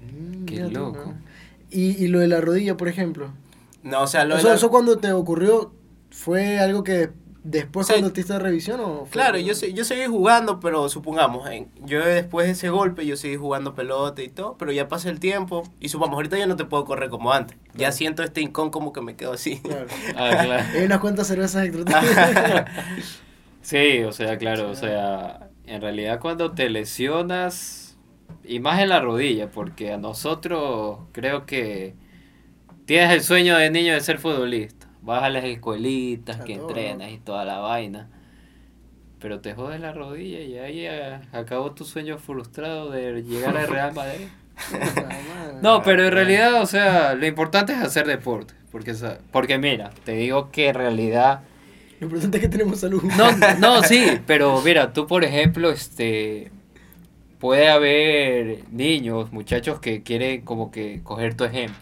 [0.00, 1.02] Mm, Qué loco.
[1.06, 1.14] ¿no?
[1.70, 3.30] Y, y lo de la rodilla, por ejemplo.
[3.82, 5.72] No, o sea, lo de Eso, la- eso cuando te ocurrió,
[6.10, 7.10] ¿fue algo que
[7.44, 10.60] después O sea, cuando te hiciste revisión o fue- Claro, yo, se- yo seguí jugando,
[10.60, 14.70] pero supongamos, en- yo después de ese golpe, yo seguí jugando pelota y todo, pero
[14.70, 17.56] ya pasa el tiempo y supongamos, ahorita ya no te puedo correr como antes.
[17.74, 19.58] Ya siento este incón como que me quedo así.
[19.60, 19.86] Claro.
[20.16, 20.64] Ah, claro.
[20.76, 22.66] Hay unas cuantas cervezas extra.
[23.62, 27.96] Sí, o sea, claro, o sea, en realidad cuando te lesionas,
[28.44, 31.94] y más en la rodilla, porque a nosotros creo que
[32.84, 37.10] tienes el sueño de niño de ser futbolista, vas a las escuelitas, que todo, entrenas
[37.10, 38.10] y toda la vaina,
[39.18, 40.86] pero te jodes la rodilla y ahí
[41.32, 44.26] acabó tu sueño frustrado de llegar al Real Madrid.
[45.62, 48.94] No, pero en realidad, o sea, lo importante es hacer deporte, porque,
[49.30, 51.42] porque mira, te digo que en realidad...
[52.02, 53.00] Lo importante es que tenemos salud.
[53.16, 53.30] No,
[53.60, 56.50] no, sí, pero mira, tú por ejemplo, este,
[57.38, 61.78] puede haber niños, muchachos que quieren como que coger tu ejemplo.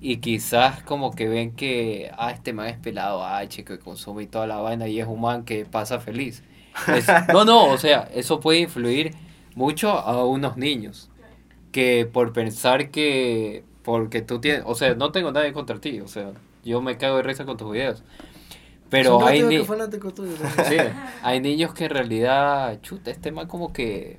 [0.00, 4.24] Y quizás como que ven que, ah, este man es pelado, ah, chico, que consume
[4.24, 6.42] y toda la vaina y es un man que pasa feliz.
[6.88, 9.14] Es- no, no, o sea, eso puede influir
[9.54, 11.08] mucho a unos niños.
[11.72, 16.08] Que por pensar que, porque tú tienes, o sea, no tengo nada contra ti, o
[16.08, 16.32] sea,
[16.64, 18.02] yo me cago de risa con tus videos.
[18.92, 19.56] Pero hay, ni-.
[20.68, 20.76] Sí,
[21.22, 24.18] hay niños que en realidad, chuta, este man como que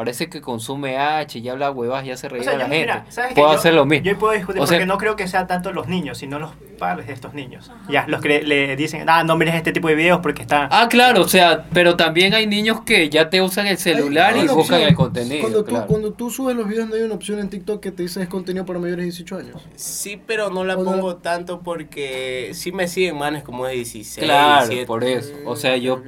[0.00, 2.72] parece que consume H y habla huevas y hace O reír sea, a la yo-
[2.72, 2.92] gente.
[3.34, 4.06] Puedo Yo- hacer lo mismo.
[4.06, 6.52] Yo puedo discutir O sea- porque no creo que sea tanto los niños, sino los
[6.78, 7.70] padres de estos niños.
[7.90, 10.68] Ya, los que le, dicen, ah, no mires este tipo de videos porque está...
[10.72, 14.44] Ah, claro, o sea, pero también hay niños que ya te usan el celular Hay
[14.44, 14.82] y buscan opción.
[14.88, 15.40] el contenido.
[15.42, 18.04] Cuando tú, cuando tú subes los videos, no hay una opción en TikTok que te
[18.04, 19.62] dice es contenido para mayores de 18 años.
[19.76, 24.24] Sí, pero no la O pongo tanto porque sí me siguen manes como de 16,
[24.24, 24.86] Claro, 17.
[24.86, 25.34] por eso.
[25.44, 26.02] O sea, yo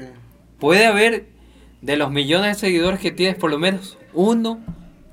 [0.58, 1.26] puede haber
[1.82, 4.60] de los millones de seguidores que tienes, por lo menos uno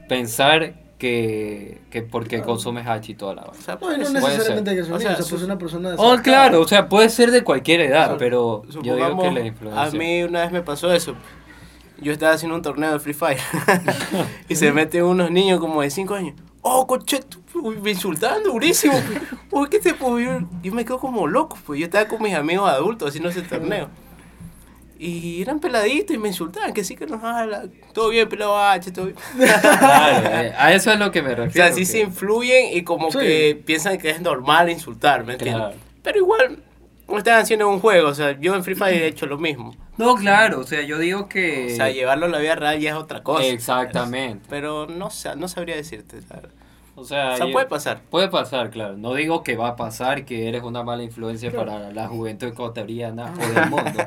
[0.07, 3.57] pensar que, que porque consumes H y toda la vaina.
[3.57, 5.95] O sea, No, no Puede necesariamente que O sea, o sea, pues una persona de
[5.97, 9.45] Oh, claro, o sea, puede ser de cualquier edad, pero yo digo que la a
[9.45, 9.99] influencia.
[9.99, 11.15] mí una vez me pasó eso.
[12.01, 13.39] Yo estaba haciendo un torneo de Free Fire
[14.49, 16.35] y se meten unos niños como de 5 años.
[16.61, 17.21] Oh, coche,
[17.81, 18.93] me insultaban durísimo.
[19.51, 22.35] Uy, ¿qué te puedo yo, yo me quedo como loco, pues yo estaba con mis
[22.35, 23.89] amigos adultos haciendo ese torneo.
[25.01, 27.63] Y eran peladitos y me insultaban, que sí que nos habla.
[27.93, 29.17] Todo bien, pelado H, todo bien.
[29.37, 31.67] Claro, eh, a eso es lo que me O refiero.
[31.67, 33.17] sea, sí que- se influyen y como Sí.
[33.19, 35.61] que piensan que es normal insultar, ¿me entiendes?
[35.61, 35.75] Claro.
[36.03, 36.59] Pero igual,
[37.17, 39.73] están haciendo un juego, o sea, yo en Free Fire he hecho lo mismo.
[39.97, 41.69] No, claro, o sea, yo digo que...
[41.73, 43.45] O sea, llevarlo a la vida real ya es otra cosa.
[43.45, 44.45] Exactamente.
[44.49, 46.17] Pero no, no sabría decirte.
[46.29, 46.49] verdad.
[46.99, 48.01] O sea, O sea, puede pasar.
[48.09, 48.97] Puede pasar, claro.
[48.97, 53.33] No digo que va a pasar, que eres una mala influencia para la juventud ecuatoriana
[53.33, 54.03] o del mundo,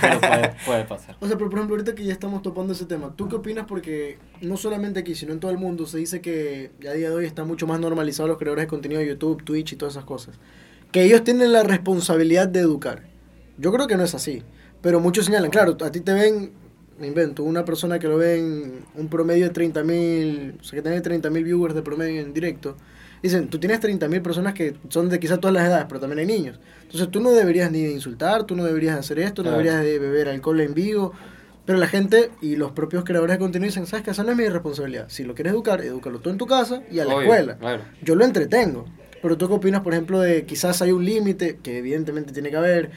[0.00, 1.16] pero puede, puede pasar.
[1.20, 3.66] O sea, pero por ejemplo, ahorita que ya estamos topando ese tema, ¿tú qué opinas?
[3.68, 7.10] Porque no solamente aquí, sino en todo el mundo se dice que ya a día
[7.10, 9.94] de hoy está mucho más normalizado los creadores de contenido de YouTube, Twitch y todas
[9.94, 10.34] esas cosas.
[10.90, 13.04] Que ellos tienen la responsabilidad de educar.
[13.56, 14.42] Yo creo que no es así.
[14.80, 16.50] Pero muchos señalan, claro, a ti te ven,
[16.98, 20.82] me invento, una persona que lo ven un promedio de 30 mil, o sea, que
[20.82, 22.76] tiene 30 mil viewers de promedio en directo.
[23.22, 26.18] Dicen, tú tienes 30 mil personas que son de quizás todas las edades, pero también
[26.18, 26.58] hay niños.
[26.82, 30.28] Entonces tú no deberías ni insultar, tú no deberías hacer esto, no deberías de beber
[30.28, 31.12] alcohol en vivo.
[31.64, 34.36] Pero la gente y los propios creadores de contenido dicen, sabes que esa no es
[34.36, 35.04] mi responsabilidad.
[35.08, 37.56] Si lo quieres educar, edúcalo tú en tu casa y a la Obvio, escuela.
[37.58, 37.82] Claro.
[38.02, 38.86] Yo lo entretengo.
[39.22, 42.56] Pero tú qué opinas, por ejemplo, de quizás hay un límite, que evidentemente tiene que
[42.56, 42.90] haber,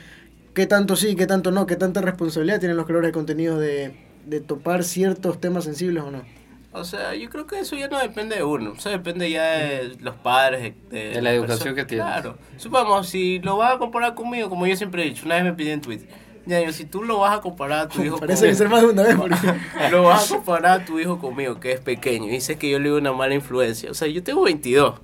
[0.56, 3.96] qué tanto sí, qué tanto no, qué tanta responsabilidad tienen los creadores de contenido de,
[4.26, 6.24] de topar ciertos temas sensibles o no.
[6.72, 8.74] O sea, yo creo que eso ya no depende de uno.
[8.78, 10.74] Eso depende ya de los padres.
[10.90, 12.06] De, De la educación que tienes.
[12.06, 12.38] Claro.
[12.58, 15.54] Supongamos, si lo vas a comparar conmigo, como yo siempre he dicho, una vez me
[15.54, 16.10] pidí en Twitter.
[16.46, 18.70] Ya, yo, si tú lo vas a comparar a tu hijo Parece que conmigo, ser
[18.70, 19.16] más de una vez.
[19.74, 19.90] Porque...
[19.90, 22.78] lo vas a comparar a tu hijo conmigo, que es pequeño, y dices que yo
[22.78, 23.90] le digo una mala influencia.
[23.90, 25.00] O sea, yo tengo 22.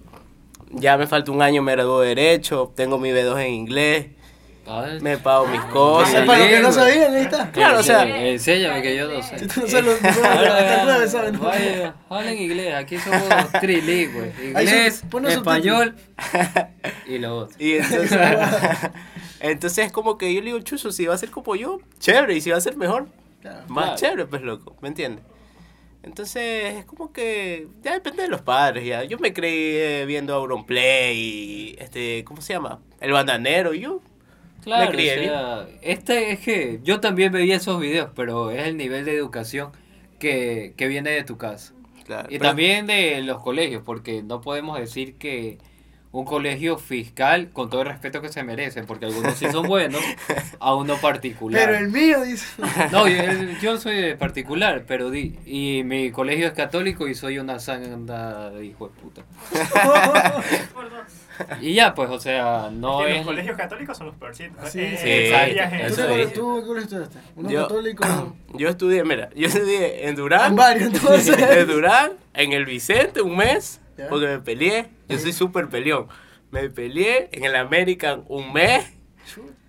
[0.72, 4.08] Ya me falta un año, me graduó de Derecho, tengo mi B2 en inglés,
[5.01, 6.26] Me pago mis Ah, cosas.
[6.26, 7.51] para los que no sabían, ahí está.
[7.51, 9.36] Claro, o sea- Enséñame, que yo no sé.
[9.47, 13.22] Tú no sabes lo- no hablen inglés, aquí somos
[13.59, 14.34] trilingües.
[14.43, 15.95] Inglés, español
[17.07, 17.55] y lo otro.
[17.59, 18.19] Y entonces,
[19.39, 22.36] entonces es como que yo le digo, chuzo, si va a ser como yo, chévere,
[22.36, 23.07] y si va a ser mejor,
[23.41, 23.63] Claro.
[23.69, 23.97] más Claro.
[23.97, 25.24] chévere, pues loco, ¿me entiendes?
[26.03, 29.03] Entonces es como que ya depende de los padres, ya.
[29.03, 32.80] Yo me creí eh, viendo Auronplay y este, ¿cómo se llama?
[32.99, 34.01] El bananero, y yo.
[34.64, 38.68] Claro, Me crié o sea, este es que yo también veía esos videos, pero es
[38.68, 39.72] el nivel de educación
[40.20, 41.74] que, que viene de tu casa.
[42.05, 45.57] Claro, Y pero- también de los colegios, porque no podemos decir que
[46.14, 50.01] un colegio fiscal, con todo el respeto que se merecen, porque algunos sí son buenos,
[50.59, 51.62] a uno particular.
[51.66, 52.45] Pero el mío dice.
[52.91, 53.16] No, yo,
[53.62, 58.66] yo soy particular, pero di, y mi colegio es católico y soy una santa de
[58.66, 59.22] hijo de puta.
[61.59, 64.70] Y ya, pues, o sea, no Es los colegios católicos son los peorcitos.
[64.70, 65.28] Sí, Eh, sí, eh,
[65.88, 66.34] exacto, ¿Tú, es.
[66.34, 67.18] tú estudiaste?
[67.36, 68.36] ¿Uno Yo- católico?
[68.53, 70.51] Yo estudié, mira, yo estudié en Durán.
[70.51, 71.36] En varios, entonces.
[71.57, 74.10] en Durán, en el Vicente un mes, Ya.
[74.10, 74.88] porque me peleé.
[75.08, 76.08] Yo soy súper peleón.
[76.52, 78.91] Me peleé en el American un mes,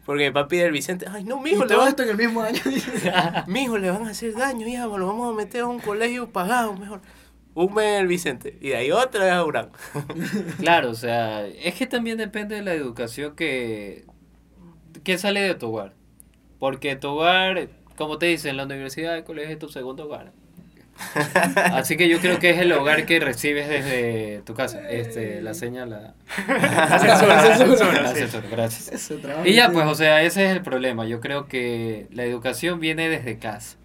[0.04, 2.16] porque mi papi del Vicente, ay no, Y mijo, le todo van, esto en el
[2.16, 2.60] mismo año.
[3.46, 6.74] mijo, le van a hacer daño, hija, lo vamos a meter a un colegio pagado,
[6.74, 7.00] mejor.
[7.54, 9.70] Un mes en el Vicente, y de ahí otra vez a Durán.
[10.58, 14.06] Claro, o sea, es que también depende de la educación que,
[15.04, 15.94] que sale de tu hogar.
[16.58, 20.32] Porque tu hogar, como te dicen, la universidad, el colegio es tu segundo hogar.
[21.72, 24.88] Así que yo creo que es el hogar que recibes desde tu casa.
[24.90, 26.14] Este, la señal, la,
[26.48, 28.20] La censura, la censura, la sí.
[28.20, 29.12] censura, gracias.
[29.44, 31.06] Y ya, pues, o sea, ese es el problema.
[31.06, 33.76] Yo creo que la educación viene desde casa.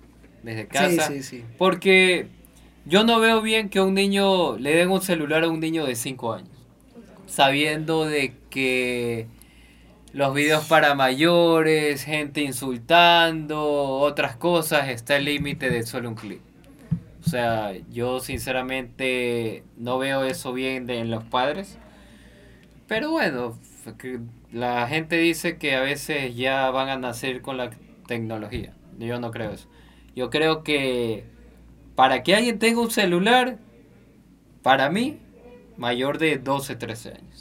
[0.43, 1.07] Desde casa.
[1.07, 1.45] Sí, sí, sí.
[1.57, 2.27] Porque
[2.85, 5.95] yo no veo bien que un niño le den un celular a un niño de
[5.95, 6.49] 5 años.
[7.25, 9.27] Sabiendo de que
[10.13, 13.61] los videos para mayores, gente insultando,
[13.99, 16.41] otras cosas, está el límite de solo un clip.
[17.27, 21.77] O sea, yo sinceramente no veo eso bien de, en los padres.
[22.87, 23.59] Pero bueno,
[24.53, 27.71] la gente dice que a veces ya van a nacer con la
[28.07, 28.71] tecnología.
[28.97, 29.67] Yo no creo eso.
[30.15, 31.25] Yo creo que
[31.95, 33.57] para que alguien tenga un celular,
[34.63, 35.17] para mí,
[35.75, 37.36] mayor de 12, 13 años.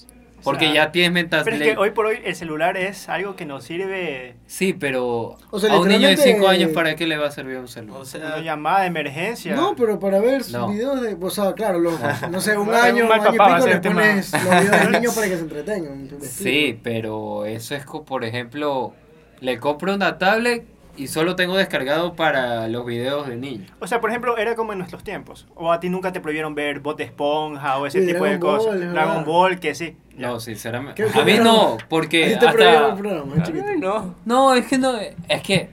[0.47, 3.45] Porque sea, ya tienes Pero es que hoy por hoy el celular es algo que
[3.45, 7.07] nos sirve Sí, pero O sea, a un niño de 5 literalmente- años, ¿para qué
[7.07, 7.97] le va a servir un celular?
[7.97, 9.55] O una sea, llamada de emergencia.
[9.55, 10.69] No, pero para ver No.
[10.69, 11.17] videos de.
[11.21, 11.95] O sea, claro, los,
[12.31, 14.01] no sé, un año, un año y pico le el tema.
[14.01, 16.09] pones los videos del niño para que se entretengan.
[16.23, 18.95] Sí, pero eso es, co- por ejemplo,
[19.41, 20.65] le compro una tablet
[20.97, 23.71] y solo tengo descargado para los videos de niños.
[23.81, 25.47] O sea, por ejemplo, era como en nuestros tiempos.
[25.55, 28.39] O a ti nunca te prohibieron ver Bot de Esponja o ese Sí, tipo de
[28.39, 28.79] Dragon cosas.
[28.81, 29.25] Dragon verdad.
[29.27, 29.97] Ball, que sí.
[30.17, 30.29] Ya.
[30.29, 31.03] No, sinceramente.
[31.05, 32.97] ¿Qué- qué A mí no, ¿A porque ti te prohibieron el hasta...
[32.97, 33.65] programa, es chiquito?
[33.69, 34.15] ay, no.
[34.25, 35.71] No, es que no, es que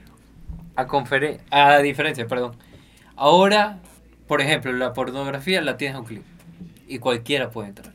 [0.76, 2.56] a conferen- a diferencia, perdón.
[3.16, 3.78] Ahora,
[4.26, 6.22] por ejemplo, la pornografía la tienes a un clic
[6.86, 7.94] y cualquiera puede entrar.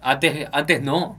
[0.00, 1.18] Antes, antes no.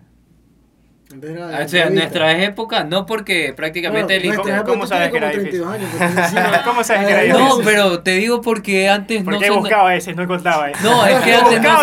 [1.11, 4.85] Entonces era O sea, en nuestra época no porque prácticamente el Bueno, hijo- nuestra ¿Cómo
[4.85, 5.91] sabes que era como 32 años.
[5.91, 6.07] difícil?
[6.07, 7.47] porque encima- ¿Cómo sabes que era difícil?
[7.47, 9.51] No, pero te digo porque antes no Porque se...
[9.51, 10.83] buscaba ese, no encontraba ese.
[10.83, 11.79] No, es que antes no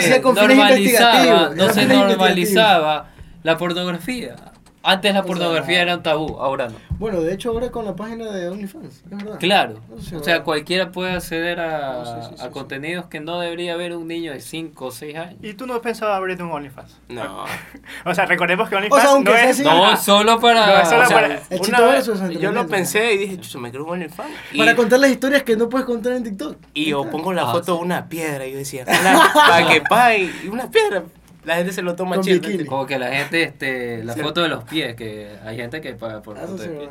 [0.00, 3.08] se normalizaba, no se normalizaba
[3.44, 4.34] la pornografía.
[4.82, 6.76] Antes la O sea, pornografía era un tabú, ahora no.
[6.98, 9.38] Bueno, de hecho, ahora con la página de OnlyFans, es verdad.
[9.38, 10.44] Claro, No sé, o sea, ¿verdad?
[10.44, 12.50] cualquiera puede acceder a, No, sí, sí, sí, a sí.
[12.52, 15.36] contenidos que no debería ver un niño de 5 o 6 años.
[15.42, 16.96] ¿Y tú no pensabas abrirte un OnlyFans?
[17.08, 17.44] No.
[18.04, 19.50] O sea, recordemos que OnlyFans no sea es...
[19.50, 20.66] así- No, solo para...
[20.66, 23.18] No, es solo o sea, para- El Una vez verso es yo lo pensé y
[23.18, 24.30] dije, chucho, me creo un OnlyFans.
[24.52, 26.56] Y, Para contar las historias que no puedes contar en TikTok.
[26.74, 27.78] y yo pongo la Ah, foto sí.
[27.78, 31.02] de una piedra y yo decía, "Ala, para que pague y una piedra.
[31.48, 32.64] La gente se lo toma bikini.
[32.66, 34.20] Como que la gente, este, la Sí.
[34.20, 36.90] foto de los pies, que hay gente que paga por Ah, foto sí, de pies.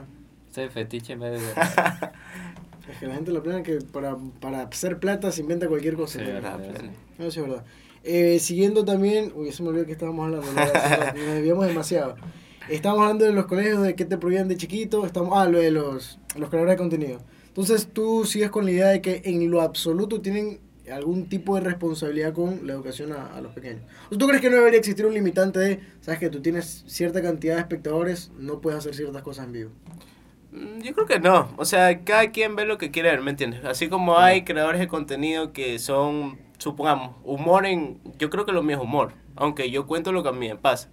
[0.51, 1.47] Ese fetiche en vez de...
[2.91, 6.19] Es que la gente lo plana que para, para hacer plata se inventa cualquier cosa.
[6.19, 6.33] Sí, ¿no?
[6.33, 6.57] verdad.
[7.17, 7.65] No, sí, es verdad.
[8.03, 10.47] Eh, siguiendo también, uy, se me olvidó que estábamos hablando,
[11.15, 12.15] nos desviamos demasiado.
[12.69, 15.69] Estábamos hablando de los colegios, de qué te prohibían de chiquito, estamos, ah, lo de
[15.71, 17.19] los, los creadores de contenido.
[17.47, 20.59] Entonces tú sigues con la idea de que en lo absoluto tienen
[20.91, 23.81] algún tipo de responsabilidad con la educación a, a los pequeños.
[24.09, 27.55] ¿Tú crees que no debería existir un limitante de, sabes que tú tienes cierta cantidad
[27.55, 29.71] de espectadores, no puedes hacer ciertas cosas en vivo?
[30.51, 31.49] Mm, Yo creo que no.
[31.57, 33.63] O sea, cada quien ve lo que quiere ver, ¿me entiendes?
[33.65, 37.99] Así como hay creadores de contenido que son, supongamos, humor en...
[38.17, 40.55] Yo creo que lo mío es humor, aunque yo cuento lo que a mí me
[40.55, 40.89] pasa.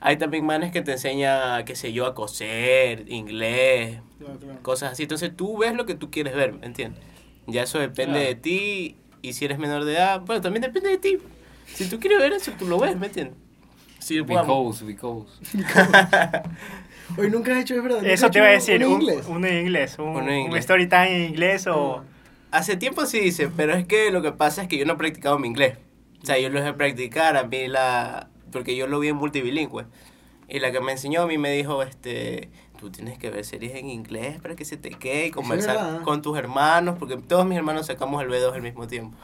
[0.00, 4.58] Hay también manes que te enseñan, qué sé yo, a coser, inglés, Claro, claro.
[4.62, 5.04] cosas así.
[5.04, 7.02] Entonces tú ves lo que tú quieres ver, ¿me entiendes?
[7.46, 8.26] Ya eso depende Claro.
[8.28, 8.96] de ti
[9.28, 11.18] y si eres menor de edad, bueno, también depende de ti.
[11.66, 13.36] Si tú quieres ver eso, tú lo ves, ¿me entiendes?
[14.00, 15.26] Supongamos- Because, because.
[17.18, 18.04] Oye, nunca has hecho, es verdad.
[18.04, 19.26] Eso te iba a decir, un un, inglés.
[19.26, 20.60] un en inglés, un, Uno en un inglés.
[20.60, 22.04] story time en inglés o...
[22.50, 24.96] Hace tiempo sí dice, pero es que lo que pasa es que yo no he
[24.96, 25.76] practicado mi inglés.
[26.22, 28.28] O sea, yo lo dejé practicar, a mí la...
[28.50, 29.84] Porque yo lo vi en multilingüe.
[30.48, 32.48] Y la que me enseñó a mí me dijo, este...
[32.76, 36.22] Tú tienes que ver series en inglés para que se te quede y conversar con
[36.22, 39.16] tus hermanos, porque todos mis hermanos sacamos el B2 al mismo tiempo.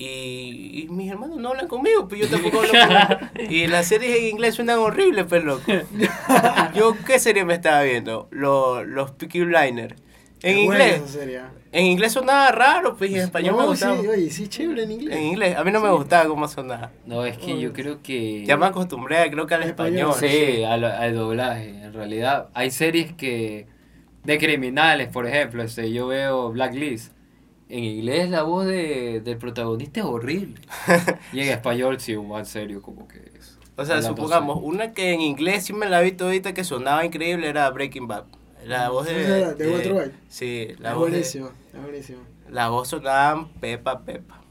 [0.00, 4.16] Y, y mis hermanos no hablan conmigo, pues yo tampoco hablo con Y las series
[4.16, 5.64] en inglés suenan horribles, pues loco.
[6.74, 8.28] Yo, ¿qué serie me estaba viendo?
[8.30, 9.96] Los, los Peaky Blinders.
[10.42, 11.18] En inglés.
[11.40, 11.50] ah.
[11.72, 14.00] En inglés sonaba raro, pues y en español me No, gustaba.
[14.00, 15.16] Sí, oye, sí, chévere en inglés.
[15.16, 16.92] En inglés, a mí no me gustaba cómo sonaba.
[17.06, 18.44] No, es que yo creo que...
[18.46, 20.10] Ya me acostumbré, creo que al Español.
[20.10, 20.30] español.
[20.32, 21.68] Sí, al, al doblaje.
[21.82, 23.66] En realidad, hay series que
[24.24, 27.12] de criminales, por ejemplo, este, yo veo Blacklist
[27.68, 30.60] en inglés la voz de, del protagonista es horrible.
[31.32, 33.58] y en español sí, un más serio como que es.
[33.76, 37.48] O sea, supongamos, una que en inglés sí me la vi todita que sonaba increíble
[37.48, 38.24] era Breaking Bad.
[38.66, 39.14] La voz de...
[39.54, 40.10] De.
[40.28, 42.18] Sí, la es voz de- buenísimo, es buenísimo.
[42.50, 44.42] La voz sonaba Pepa Pepa.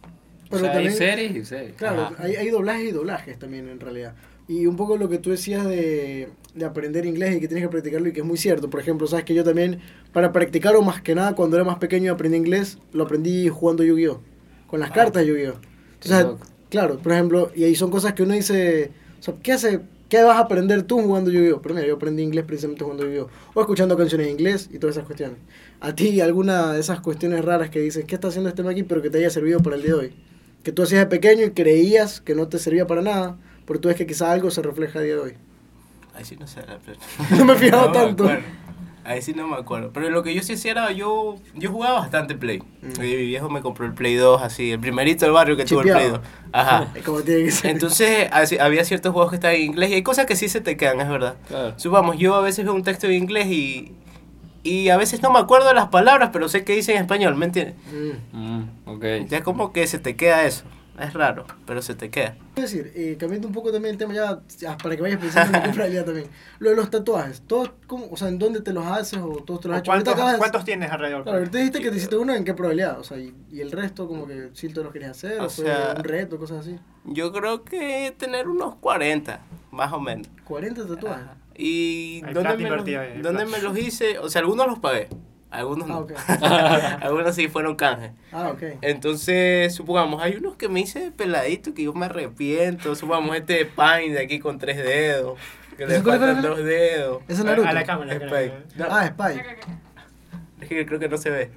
[0.49, 1.75] Pero o sea, también, hay series y series.
[1.75, 4.15] claro, hay, hay doblajes y doblajes también en realidad.
[4.47, 7.69] Y un poco lo que tú decías de, de aprender inglés y que tienes que
[7.69, 8.69] practicarlo y que es muy cierto.
[8.69, 9.81] Por ejemplo, sabes que yo también,
[10.13, 13.83] para practicarlo más que nada, cuando era más pequeño y aprendí inglés, lo aprendí jugando
[13.83, 14.21] Yu-Gi-Oh!
[14.67, 15.59] Con las cartas de Yu-Gi-Oh!
[16.01, 19.81] Entonces, claro, por ejemplo, y ahí son cosas que uno dice, o sea, ¿qué hace?
[20.09, 21.61] ¿Qué vas a aprender tú jugando Yu-Gi-Oh?
[21.61, 23.29] Pero mira, yo aprendí inglés precisamente jugando Yu-Gi-Oh!
[23.53, 25.37] O escuchando canciones en inglés y todas esas cuestiones.
[25.81, 29.01] ¿A ti alguna de esas cuestiones raras que dices, ¿qué está haciendo este aquí pero
[29.01, 30.13] que te haya servido para el día de hoy?
[30.63, 33.89] Que tú hacías de pequeño y creías que no te servía para nada, pero tú
[33.89, 35.33] ves que quizá algo se refleja a día de hoy.
[36.13, 36.79] Ahí sí no sé la.
[37.37, 38.23] No me he fijado No tanto.
[38.23, 38.43] acuerdo.
[39.07, 39.91] Ahí sí no me acuerdo.
[39.93, 42.59] Pero lo que yo sí hacía era, yo, yo jugaba bastante Play.
[42.81, 42.95] Mm.
[42.97, 45.79] Y mi viejo me compró el Play 2, así, el primerito del barrio que tuvo
[45.79, 46.17] el Play Chipeado.
[46.17, 46.27] 2.
[46.51, 46.87] Ajá.
[46.95, 47.71] Es como tiene que ser.
[47.71, 50.59] Entonces, así- había ciertos juegos que estaban en inglés y hay cosas que sí se
[50.59, 51.35] te quedan, es verdad.
[51.47, 51.73] Claro.
[51.79, 53.93] Supongamos, yo a veces veo un texto en inglés y,
[54.63, 57.35] y a veces no me acuerdo de las palabras, pero sé que dice en español,
[57.35, 57.75] ¿me entiendes?
[58.33, 58.37] Mm.
[58.37, 59.05] Mm, ok.
[59.29, 60.65] Ya como que se te queda eso.
[60.99, 62.35] Es raro, pero se te queda.
[62.55, 65.57] Es decir, eh, cambiando un poco también el tema ya, ya para que vayas pensando
[65.57, 66.27] en qué realidad también.
[66.57, 69.61] Lo de los tatuajes, todos, cómo, o sea, ¿en dónde te los haces o todos
[69.61, 69.91] te los has hecho?
[69.91, 71.21] ¿Cuántos, acabas cuántos tienes alrededor?
[71.23, 72.99] Claro, ahorita dijiste que te hiciste uno, ¿en qué probabilidad?
[72.99, 75.49] O sea, y, y el resto como que sí te los querías hacer, o, O
[75.49, 76.79] fue sea- un reto, cosas así.
[77.05, 79.39] Yo creo que tener unos 40,
[79.71, 80.27] más o menos.
[80.45, 81.23] 40 tatuajes.
[81.25, 81.37] Ajá.
[81.55, 82.85] ¿Y Hay dónde, me los,
[83.23, 84.19] dónde me los hice?
[84.19, 85.09] O sea, algunos los pagué,
[85.49, 85.89] algunos
[86.27, 88.11] Ah, algunos sí fueron canjes.
[88.31, 88.63] Ah, ok.
[88.81, 92.95] Entonces, supongamos, hay unos que me hice peladito que yo me arrepiento.
[92.95, 95.39] Supongamos este de Pine de aquí con tres dedos,
[95.77, 97.21] que le ¿Ese cuál faltan dos dedos.
[97.27, 97.67] ¿Ese es Naruto?
[97.67, 98.13] A la cámara.
[98.75, 99.31] No, Ah, acá.
[100.61, 101.51] es que creo que no se ve.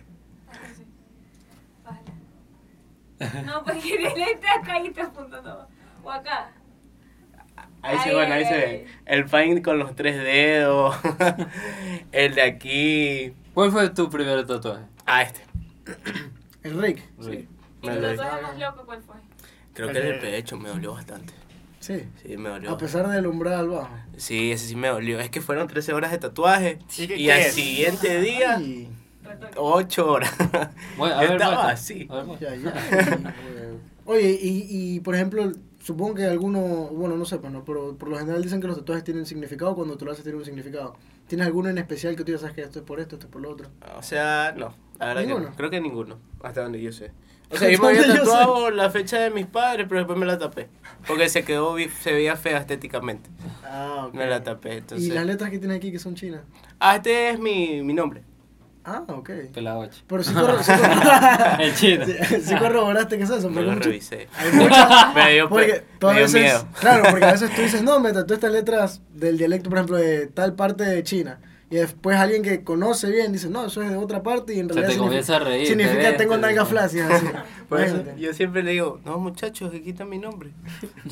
[3.45, 5.69] No, porque el está acá y está apuntando.
[6.03, 6.53] O acá.
[7.83, 8.61] Ahí se van, ahí ay, se ay.
[8.61, 8.87] ve.
[9.07, 10.97] El Pine con los tres dedos.
[12.13, 13.35] el de aquí.
[13.61, 14.85] ¿Cuál fue tu primer tatuaje?
[15.05, 15.43] Ah, este.
[16.63, 17.03] El Rick.
[17.21, 17.47] Sí.
[17.83, 19.17] ¿Y tu tatuaje más loco cuál fue?
[19.75, 21.35] Creo que el del pecho me dolió bastante.
[21.79, 22.05] Sí.
[22.23, 22.71] Sí, me dolió.
[22.71, 23.91] A pesar del umbral bajo.
[24.17, 25.21] Sí, ese sí me dolió.
[25.21, 26.79] Es que fueron 13 horas de tatuaje.
[26.97, 27.53] ¿Y qué- y qué al es?
[27.55, 28.89] siguiente día, Ay,
[29.25, 29.53] Retoque.
[29.59, 30.33] 8 horas.
[30.97, 32.09] Bueno, Yo estaba así.
[32.11, 32.57] A ver, muestra.
[32.57, 33.35] ya, ya.
[34.07, 35.53] Oye, y, y por ejemplo,
[35.85, 38.79] supongo que alguno, bueno, no sé, pues, no, pero por lo general dicen que los
[38.79, 40.97] tatuajes tienen significado, cuando tú lo haces tiene un significado.
[41.31, 43.33] ¿Tienes alguno en especial que tú ya sabes que esto es por esto, esto es
[43.33, 43.69] por lo otro?
[43.97, 44.75] O sea, no.
[44.99, 45.49] La verdad que ¿Ninguno?
[45.51, 45.55] no.
[45.57, 46.19] Creo que ninguno.
[46.43, 47.13] Hasta donde yo sé.
[47.53, 50.41] O sea, yo me había tatuado la fecha de mis padres, pero después me la
[50.41, 50.67] tapé.
[51.07, 53.31] Porque se quedó, se veía fea estéticamente.
[53.63, 54.15] Ah, ok.
[54.15, 55.07] Me la tapé, entonces.
[55.07, 56.41] ¿Y las letras que tienes aquí que son chinas?
[56.81, 58.25] Ah, este es mi, mi nombre.
[58.85, 59.31] Ah, ok.
[59.53, 60.03] Pelagoche.
[60.07, 61.99] Pero sí, corro, sí, corro- sí,
[62.43, 63.49] sí corroboraste que es eso.
[63.51, 64.29] Me porque lo mucho- revisé.
[64.37, 65.15] Hay muchas.
[65.15, 66.69] Me dio, Porque me dio veces, miedo.
[66.81, 69.97] claro, porque a veces tú dices, no, me tatué estas letras del dialecto, por ejemplo,
[69.99, 71.41] de tal parte de China.
[71.73, 74.67] Y después alguien que conoce bien dice, no, eso es de otra parte y en
[74.69, 77.11] Se realidad te comienza a reír, te significa ves, tengo te- nalgas flácidas.
[77.13, 77.27] Así.
[77.69, 80.51] Por eso yo siempre le digo, no muchachos, que quitan mi nombre.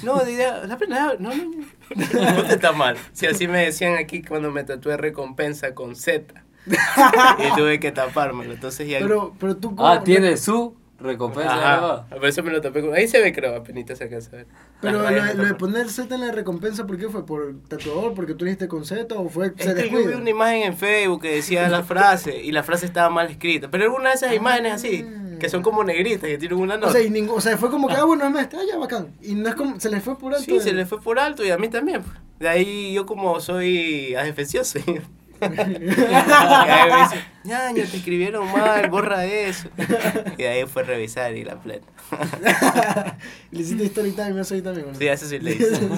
[0.03, 2.35] No, diga, la pena, no, no, no.
[2.35, 2.97] No te está mal.
[3.13, 6.43] Si así me decían aquí cuando me tatué recompensa con Z.
[7.39, 8.53] y tuve que tapármelo.
[8.55, 8.99] Entonces ya.
[9.01, 9.75] Pero, pero tú...
[9.75, 12.07] ¿cómo- Ah, tiene su recompensa.
[12.11, 12.93] Por eso me lo tapé con.
[12.95, 14.47] Ahí se ve, creo, apenas se alcanza a ver.
[14.81, 17.25] Pero lo, de- lo de poner Z en la recompensa, ¿por qué fue?
[17.25, 18.15] ¿Por tatuador?
[18.15, 20.77] ¿Porque tú dijiste con Z o fue Es se que yo vi una imagen en
[20.77, 23.71] Facebook que decía la frase y la frase estaba mal escrita.
[23.71, 25.05] Pero alguna de esas imágenes así,
[25.39, 26.93] que son como negritas, que tienen una O nota.
[26.93, 29.15] sea, y ningún- o sea, fue como que, ah, bueno, es este, ah, ya, bacán.
[29.23, 30.45] Y no es como, se le fue por alto.
[30.45, 32.03] Sí, se el- le fue por alto y a mí también.
[32.03, 32.17] pues.
[32.41, 34.79] De ahí yo como soy adefencioso.
[35.41, 39.69] y ahí me dice, ñaño, te escribieron mal, borra eso.
[40.37, 41.87] Y de ahí fue a revisar y la plena.
[43.51, 44.89] Le hiciste story time, ahí también.
[44.89, 44.95] ¿no?
[44.95, 45.89] Sí, eso sí le hice.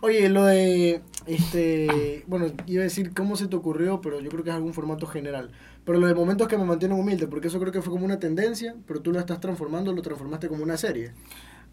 [0.00, 4.44] Oye, lo de, este, bueno, iba a decir cómo se te ocurrió, pero yo creo
[4.44, 5.50] que es algún formato general.
[5.84, 8.18] Pero lo de momentos que me mantienen humilde, porque eso creo que fue como una
[8.18, 11.12] tendencia, pero tú lo estás transformando, lo transformaste como una serie.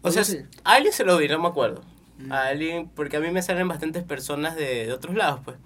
[0.02, 0.38] O sea, así.
[0.62, 1.82] a alguien se lo vi, no me acuerdo.
[2.18, 2.32] Mm.
[2.32, 5.56] A alguien, porque a mí me salen bastantes personas de, de otros lados, pues.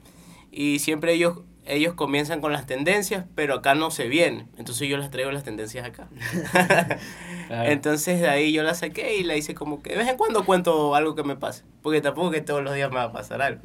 [0.60, 4.48] Y siempre ellos, ellos comienzan con las tendencias, pero acá no se vienen.
[4.58, 6.08] Entonces yo las traigo las tendencias acá.
[7.46, 7.70] Claro.
[7.70, 10.44] Entonces de ahí yo la saqué y la hice como que de vez en cuando
[10.44, 11.62] cuento algo que me pase.
[11.80, 13.62] Porque tampoco que todos los días me va a pasar algo.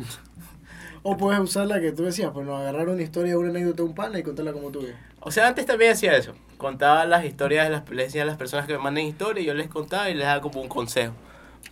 [1.02, 3.94] O puedes usar la que tú decías, pues no, agarrar una historia, una anécdota un
[3.94, 4.96] pana y contarla como tú ves.
[5.20, 6.34] O sea, antes también hacía eso.
[6.58, 9.54] Contaba las historias, de las, les decía a las personas que me manden historias, yo
[9.54, 11.14] les contaba y les daba como un consejo.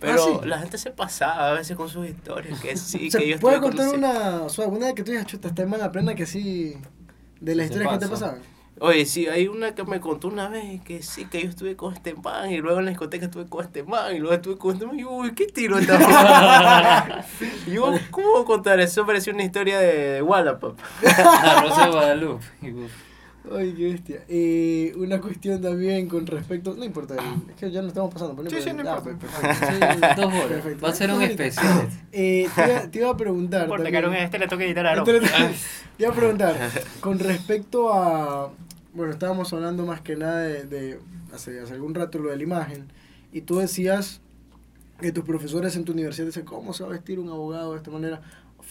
[0.02, 0.48] Pero Ah, sí.
[0.48, 3.56] la gente se pasaba a veces con sus historias, que sí, ¿Se que yo puede
[3.56, 6.26] estuve contar una, o sea, una que tú digas, chuta, está en mala plena que
[6.26, 6.76] sí,
[7.40, 8.26] de las historias que te pasa.
[8.26, 8.52] pasaban?
[8.80, 11.92] Oye, sí, hay una que me contó una vez que sí, que yo estuve con
[11.94, 14.72] este man y luego en la discoteca estuve con este man y luego estuve con
[14.74, 17.24] este man y uy, ¿qué tiro esta
[17.66, 19.06] Y yo, ¿cómo contar eso?
[19.06, 20.76] Pareció una historia de, de Wallapop.
[21.02, 22.44] La Rosa de Guadalupe.
[23.50, 24.24] Ay, qué bestia.
[24.28, 26.74] Eh, una cuestión también con respecto.
[26.76, 28.36] No importa, es que ya no estamos pasando.
[28.36, 30.14] por Sí, sí, no ah, importa.
[30.16, 30.46] Dos horas.
[30.48, 30.82] perfecto.
[30.86, 31.88] Va a ser un especial.
[32.12, 33.66] Eh, te, iba, te iba a preguntar.
[33.66, 35.08] Porque también- Caron este le toca editar a Aaron.
[35.08, 35.66] Entonces,
[35.96, 36.56] te iba a preguntar,
[37.00, 38.52] con respecto a.
[38.94, 40.64] Bueno, estábamos hablando más que nada de.
[40.64, 41.00] de
[41.32, 42.86] hace, hace algún rato lo de la imagen.
[43.32, 44.20] Y tú decías
[45.00, 47.78] que tus profesores en tu universidad dicen, ¿cómo se va a vestir un abogado de
[47.78, 48.20] esta manera?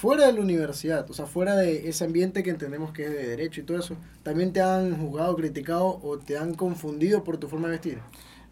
[0.01, 3.27] Fuera de la universidad, o sea, fuera de ese ambiente que entendemos que es de
[3.27, 7.47] derecho y todo eso, ¿también te han juzgado, criticado o te han confundido por tu
[7.47, 7.99] forma de vestir?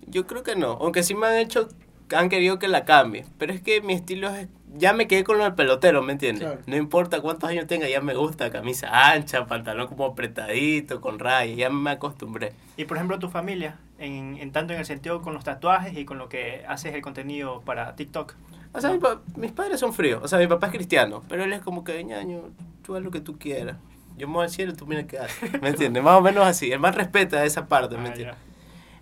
[0.06, 1.68] Yo creo que no, aunque sí me han hecho,
[2.16, 4.48] han querido que la cambie, pero es que mi estilo es,
[4.78, 6.44] ya me quedé con lo del pelotero, ¿me entiendes?
[6.44, 6.62] Claro.
[6.68, 11.58] No importa cuántos años tenga, ya me gusta, camisa ancha, pantalón como apretadito, con rayas,
[11.58, 12.54] ya me acostumbré.
[12.78, 16.06] Y por ejemplo, tu familia, en, en tanto en el sentido con los tatuajes y
[16.06, 18.36] con lo que haces el contenido para TikTok.
[18.74, 21.44] O sea, mi pa- mis padres son fríos, o sea, mi papá es cristiano, pero
[21.44, 22.42] él es como que, ñaño,
[22.84, 23.78] tú haz lo que tú quieras.
[24.18, 26.04] Yo me voy al cielo, tú mira qué haces, ¿me entiendes?
[26.04, 28.36] Más o menos así, el man respeta esa parte, ¿me Ah, entiendes?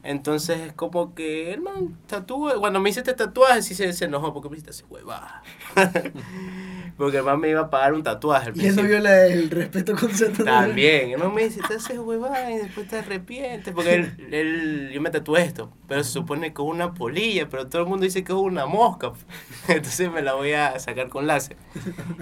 [0.10, 2.58] Entonces es como que el man tatúa.
[2.62, 5.44] Cuando me hice este tatuaje, sí se, se enojó porque me hiciste ese huevada.
[6.98, 8.48] porque el man me iba a pagar un tatuaje.
[8.50, 8.90] al Y él no principio.
[8.90, 12.58] vio la- el respeto con cierto También, el man me dice, te haces huevada y
[12.58, 13.74] después te arrepientes.
[13.74, 17.68] Porque él, él- yo me tatué esto, pero se supone que es una polilla, pero
[17.68, 19.12] todo el mundo dice que es una mosca.
[19.68, 21.58] Entonces me la voy a sacar con láser.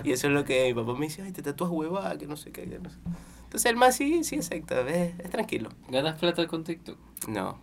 [0.04, 2.36] Y eso es lo que mi papá me dice, ay, te tatúas huevada, que no
[2.36, 2.64] sé qué.
[2.68, 2.98] Que no sé.
[3.44, 5.70] Entonces el man sí, sí acepta, es, es tranquilo.
[5.88, 6.98] ¿Ganas plata con TikTok?
[7.30, 7.58] No,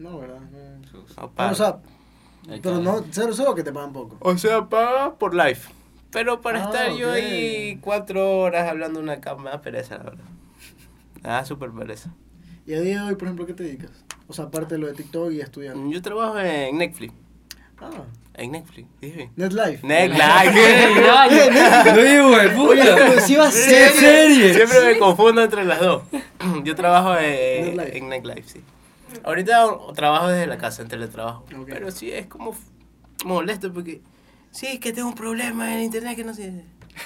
[0.00, 0.40] No, ¿verdad?
[0.50, 1.22] No.
[1.22, 1.52] no paga.
[1.52, 1.78] o sea,
[2.62, 4.16] pero no, cero, cero que te pagan poco.
[4.20, 5.58] O sea, paga por live.
[6.10, 10.04] Pero para Ah, estar yo ahí cuatro horas hablando una cama, me da pereza, la
[10.04, 10.24] verdad.
[11.22, 12.10] Ah, súper pereza.
[12.66, 13.90] Y a día de hoy, por ejemplo, ¿qué te dedicas?
[14.26, 15.76] O sea, aparte de lo de TikTok y estudiar.
[15.88, 17.12] Yo trabajo en Netflix.
[17.78, 17.90] Ah,
[18.34, 19.30] En Netflix, dije.
[19.36, 19.86] NetLife.
[19.86, 20.22] Netflix.
[21.92, 23.90] Oye, güey, Oye, exclusiva ¿Qué serie.
[24.00, 24.54] serie?
[24.54, 26.02] Siempre me confundo entre las dos.
[26.64, 27.98] Yo trabajo en Netlife.
[27.98, 28.60] en Netlife, sí.
[29.24, 31.44] Ahorita trabajo desde la casa, en teletrabajo.
[31.66, 32.54] Pero sí, es como
[33.24, 34.02] molesto porque...
[34.50, 36.64] Sí, es que tengo un problema en internet que no sé...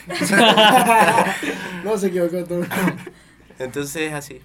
[1.84, 2.64] No se equivocó todo.
[3.58, 4.40] Entonces, así.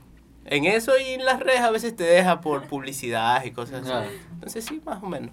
[0.46, 3.90] En eso y en las redes a veces te deja por publicidad y cosas así.
[3.90, 4.10] Claro.
[4.34, 5.32] Entonces, sí, más o menos.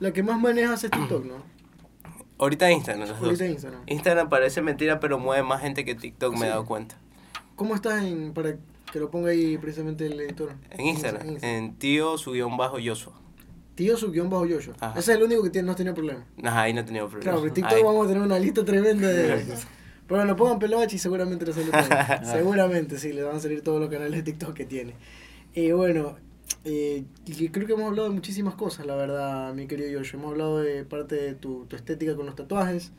[0.00, 1.34] La que más manejas es TikTok, ¿no?
[2.38, 3.28] Ahorita Instagram, los dos.
[3.28, 3.82] Ahorita Instagram.
[3.86, 6.96] Instagram parece mentira, pero mueve más gente que TikTok, me he dado cuenta.
[7.54, 8.56] ¿Cómo estás en, para
[8.94, 10.52] que lo ponga ahí precisamente el editor?
[10.70, 13.20] En Instagram, en tío su guion bajo Joshua.
[13.74, 14.72] Tío su guion bajo Yoyo.
[14.78, 14.96] Ajá.
[14.96, 16.24] Ese es el único que tiene, no has tenido problema.
[16.44, 17.24] Ajá, ahí no he tenido problema.
[17.24, 17.82] Claro, porque TikTok Ahí.
[17.82, 19.44] vamos a tener una lista tremenda de...
[20.06, 22.24] Pero bueno, pongan Pelobachi y seguramente les sale todo.
[22.32, 24.94] seguramente, sí, les van a salir todos los canales de TikTok que tiene.
[25.54, 26.14] Eh, bueno,
[26.64, 30.18] eh, y creo que hemos hablado de muchísimas cosas, la verdad, mi querido Yoyo.
[30.18, 32.92] Hemos hablado de parte de tu, tu estética con los tatuajes,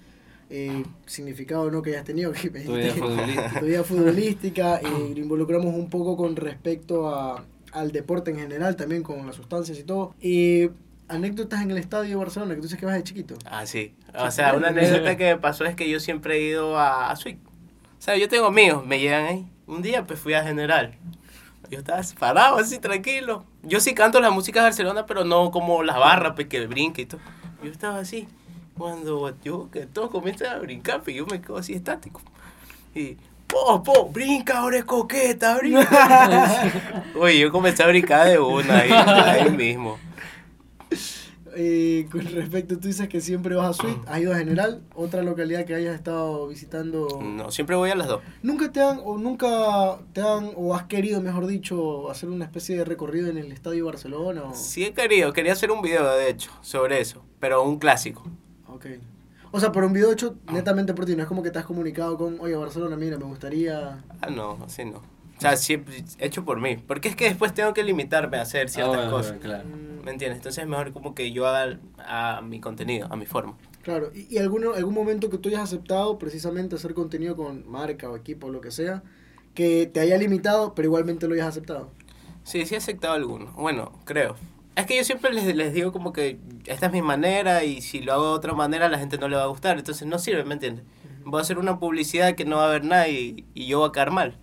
[0.50, 3.60] eh, significado no que hayas tenido, que me Tu vida futbolística.
[3.60, 8.76] tu vida futbolística, eh, lo involucramos un poco con respecto a, al deporte en general,
[8.76, 10.14] también con las sustancias y todo.
[10.22, 10.70] Eh,
[11.08, 13.36] anécdotas en el estadio de Barcelona, que tú dices que vas de chiquito.
[13.46, 13.94] Ah, sí.
[14.18, 17.16] O sea, una anécdota que me pasó es que yo siempre he ido a, a
[17.16, 17.38] Sweet.
[17.38, 19.48] O sea, yo tengo amigos, me llegan ahí.
[19.68, 20.96] Un día pues fui a General.
[21.70, 23.44] Yo estaba parado así, tranquilo.
[23.64, 27.02] Yo sí canto la música de Barcelona, pero no como las barras, pues que brinque
[27.04, 27.22] y todo.
[27.64, 28.28] Yo estaba así.
[28.78, 32.22] Cuando yo, que todos comienzan a brincar, pues yo me quedo así estático.
[32.94, 33.18] Y,
[33.48, 37.04] po, po, brinca, ahora es coqueta, brinca.
[37.16, 39.98] Oye, yo comencé a brincar de una ahí, ahí mismo.
[41.58, 45.24] Eh, con respecto, tú dices que siempre vas a Suite, has ido a General, otra
[45.24, 47.08] localidad que hayas estado visitando.
[47.22, 48.22] No, siempre voy a las dos.
[48.44, 52.76] ¿Nunca te han, o nunca te han, o has querido, mejor dicho, hacer una especie
[52.76, 54.44] de recorrido en el Estadio de Barcelona?
[54.44, 54.54] O...
[54.54, 58.24] Sí he querido, quería hacer un video de hecho sobre eso, pero un clásico.
[58.76, 58.86] Ok.
[59.52, 61.66] O sea, por un video hecho netamente por ti, no es como que te has
[61.66, 64.04] comunicado con, oye, Barcelona, mira, me gustaría...
[64.22, 64.98] Ah, no, así no.
[64.98, 66.78] O sea, siempre hecho por mí.
[66.78, 69.38] Porque es que después tengo que limitarme a hacer ciertas Ah, bueno, cosas.
[69.40, 69.64] bueno, claro.
[70.04, 70.38] ¿Me entiendes?
[70.40, 73.56] Entonces es mejor como que yo haga a mi contenido, a mi forma.
[73.82, 78.10] Claro, ¿y, y algún, algún momento que tú hayas aceptado precisamente hacer contenido con marca
[78.10, 79.04] o equipo o lo que sea,
[79.54, 81.92] que te haya limitado, pero igualmente lo hayas aceptado?
[82.44, 83.54] Sí, sí he aceptado algunos.
[83.56, 84.36] Bueno, creo.
[84.76, 88.02] Es que yo siempre les, les digo como que esta es mi manera y si
[88.02, 89.78] lo hago de otra manera a la gente no le va a gustar.
[89.78, 90.84] Entonces no sirve, ¿me entiendes?
[91.24, 93.90] Voy a hacer una publicidad que no va a haber nada y, y yo voy
[93.90, 94.38] a caer mal.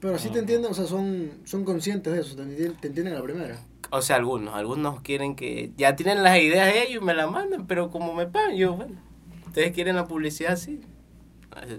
[0.00, 3.14] Pero así te entienden, o sea, son, son conscientes de eso, te, enti- te entienden
[3.14, 3.58] a la primera.
[3.90, 4.54] O sea, algunos.
[4.54, 5.72] Algunos quieren que...
[5.76, 8.94] Ya tienen las ideas ellos y me las mandan, pero como me pagan, yo, bueno.
[9.46, 10.80] Ustedes quieren la publicidad, sí.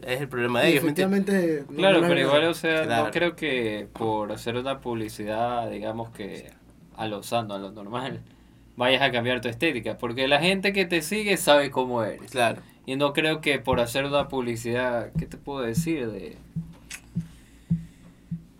[0.06, 1.66] Es el problema Y de ellos, efectivamente.
[1.70, 3.06] no- Claro, no pero igual, o sea, Claro.
[3.06, 6.52] no creo que por hacer una publicidad, digamos que
[7.02, 8.22] a lo sano, a lo normal,
[8.78, 12.30] vayas a cambiar tu estética, porque la gente que te sigue sabe cómo eres.
[12.30, 12.62] Claro.
[12.86, 16.12] Y no creo que por hacer una publicidad, ¿qué te puedo decir?
[16.12, 16.38] De,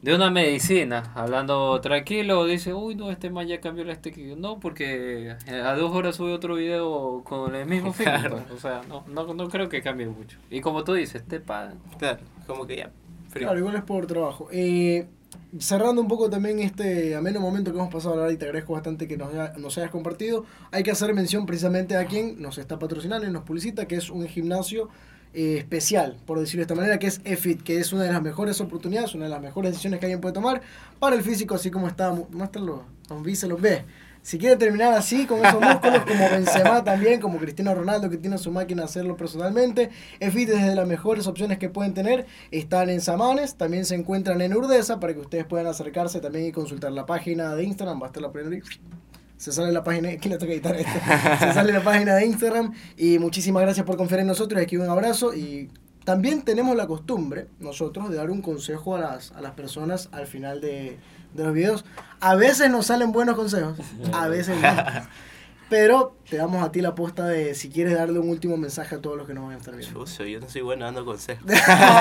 [0.02, 4.34] de una medicina, hablando tranquilo, dice, uy, no, este man ya cambió la estética.
[4.36, 8.06] No, porque eh, a dos horas sube otro video con el mismo fin.
[8.06, 8.44] Claro.
[8.52, 10.40] O sea, no, no, no creo que cambie mucho.
[10.50, 11.78] Y como tú dices, te pagan.
[12.00, 12.90] Claro, como que ya.
[13.30, 13.46] frío.
[13.46, 14.48] Claro, igual es por trabajo.
[14.52, 15.08] Eh,
[15.60, 19.08] cerrando un poco también este ameno momento que hemos pasado ahora y te agradezco bastante
[19.08, 20.46] que nos, nos hayas compartido.
[20.72, 24.10] Hay que hacer mención precisamente a quien nos está patrocinando y nos publicita, que es
[24.10, 24.90] un gimnasio
[25.34, 28.22] eh, especial, por decirlo de esta manera, que es EFIT, que es una de las
[28.22, 30.62] mejores oportunidades, una de las mejores decisiones que alguien puede tomar
[31.00, 32.84] para el físico, así como está, muéstralo,
[33.34, 33.86] se los ve.
[34.24, 38.38] Si quiere terminar así, con esos músculos, como Benzema también, como Cristiano Ronaldo, que tiene
[38.38, 42.28] su máquina de hacerlo personalmente, EFIT es de las mejores opciones que pueden tener.
[42.52, 46.52] Están en Samanes, también se encuentran en Urdesa, para que ustedes puedan acercarse también y
[46.52, 48.00] consultar la página de Instagram.
[48.00, 48.64] Va a estar la primera.
[49.38, 51.00] Se sale la página, ¿quién le toca editar esto?
[51.40, 54.62] Se sale la página de Instagram y muchísimas gracias por confiar en nosotros.
[54.62, 55.68] Aquí un abrazo y
[56.04, 60.28] también tenemos la costumbre nosotros de dar un consejo a las, a las personas al
[60.28, 61.00] final de,
[61.34, 61.86] de los videos.
[62.22, 63.78] A veces nos salen buenos consejos,
[64.14, 64.68] a veces no.
[65.70, 69.00] Pero te damos a ti la posta de si quieres darle un último mensaje a
[69.02, 70.00] todos los que nos van a estar viendo.
[70.02, 71.44] Chuzo, yo no soy bueno dando consejos.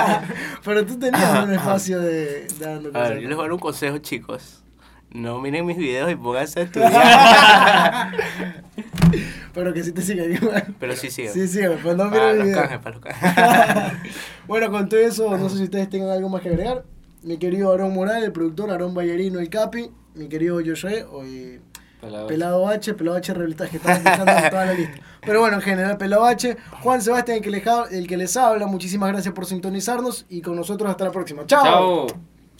[0.65, 3.49] Pero tú tenías un espacio de, de dando A ver, yo les voy a consejos.
[3.49, 4.63] dar un consejo, chicos.
[5.13, 8.11] No miren mis videos y pónganse a estudiar.
[9.55, 10.75] Pero que sí te sigan igual.
[10.79, 11.33] Pero sí sigan.
[11.35, 12.61] Sí, sí, pues no miren el los video.
[12.61, 14.13] canjes, para los canjes.
[14.47, 16.85] bueno, con todo eso, no sé si ustedes tengan algo más que agregar.
[17.23, 21.61] Mi querido Aarón Moral, el productor, Aarón Ballerino, el Capi, mi querido Joshua, hoy
[22.01, 22.27] Pelado.
[22.27, 23.35] Pelado H, Pelado H
[23.71, 24.99] que estaba en toda la lista.
[25.21, 28.67] Pero bueno, en general, Pelado H, Juan Sebastián, el que, les, el que les habla,
[28.67, 31.45] muchísimas gracias por sintonizarnos y con nosotros hasta la próxima.
[31.47, 32.07] ¡Chao!
[32.07, 32.07] Chao.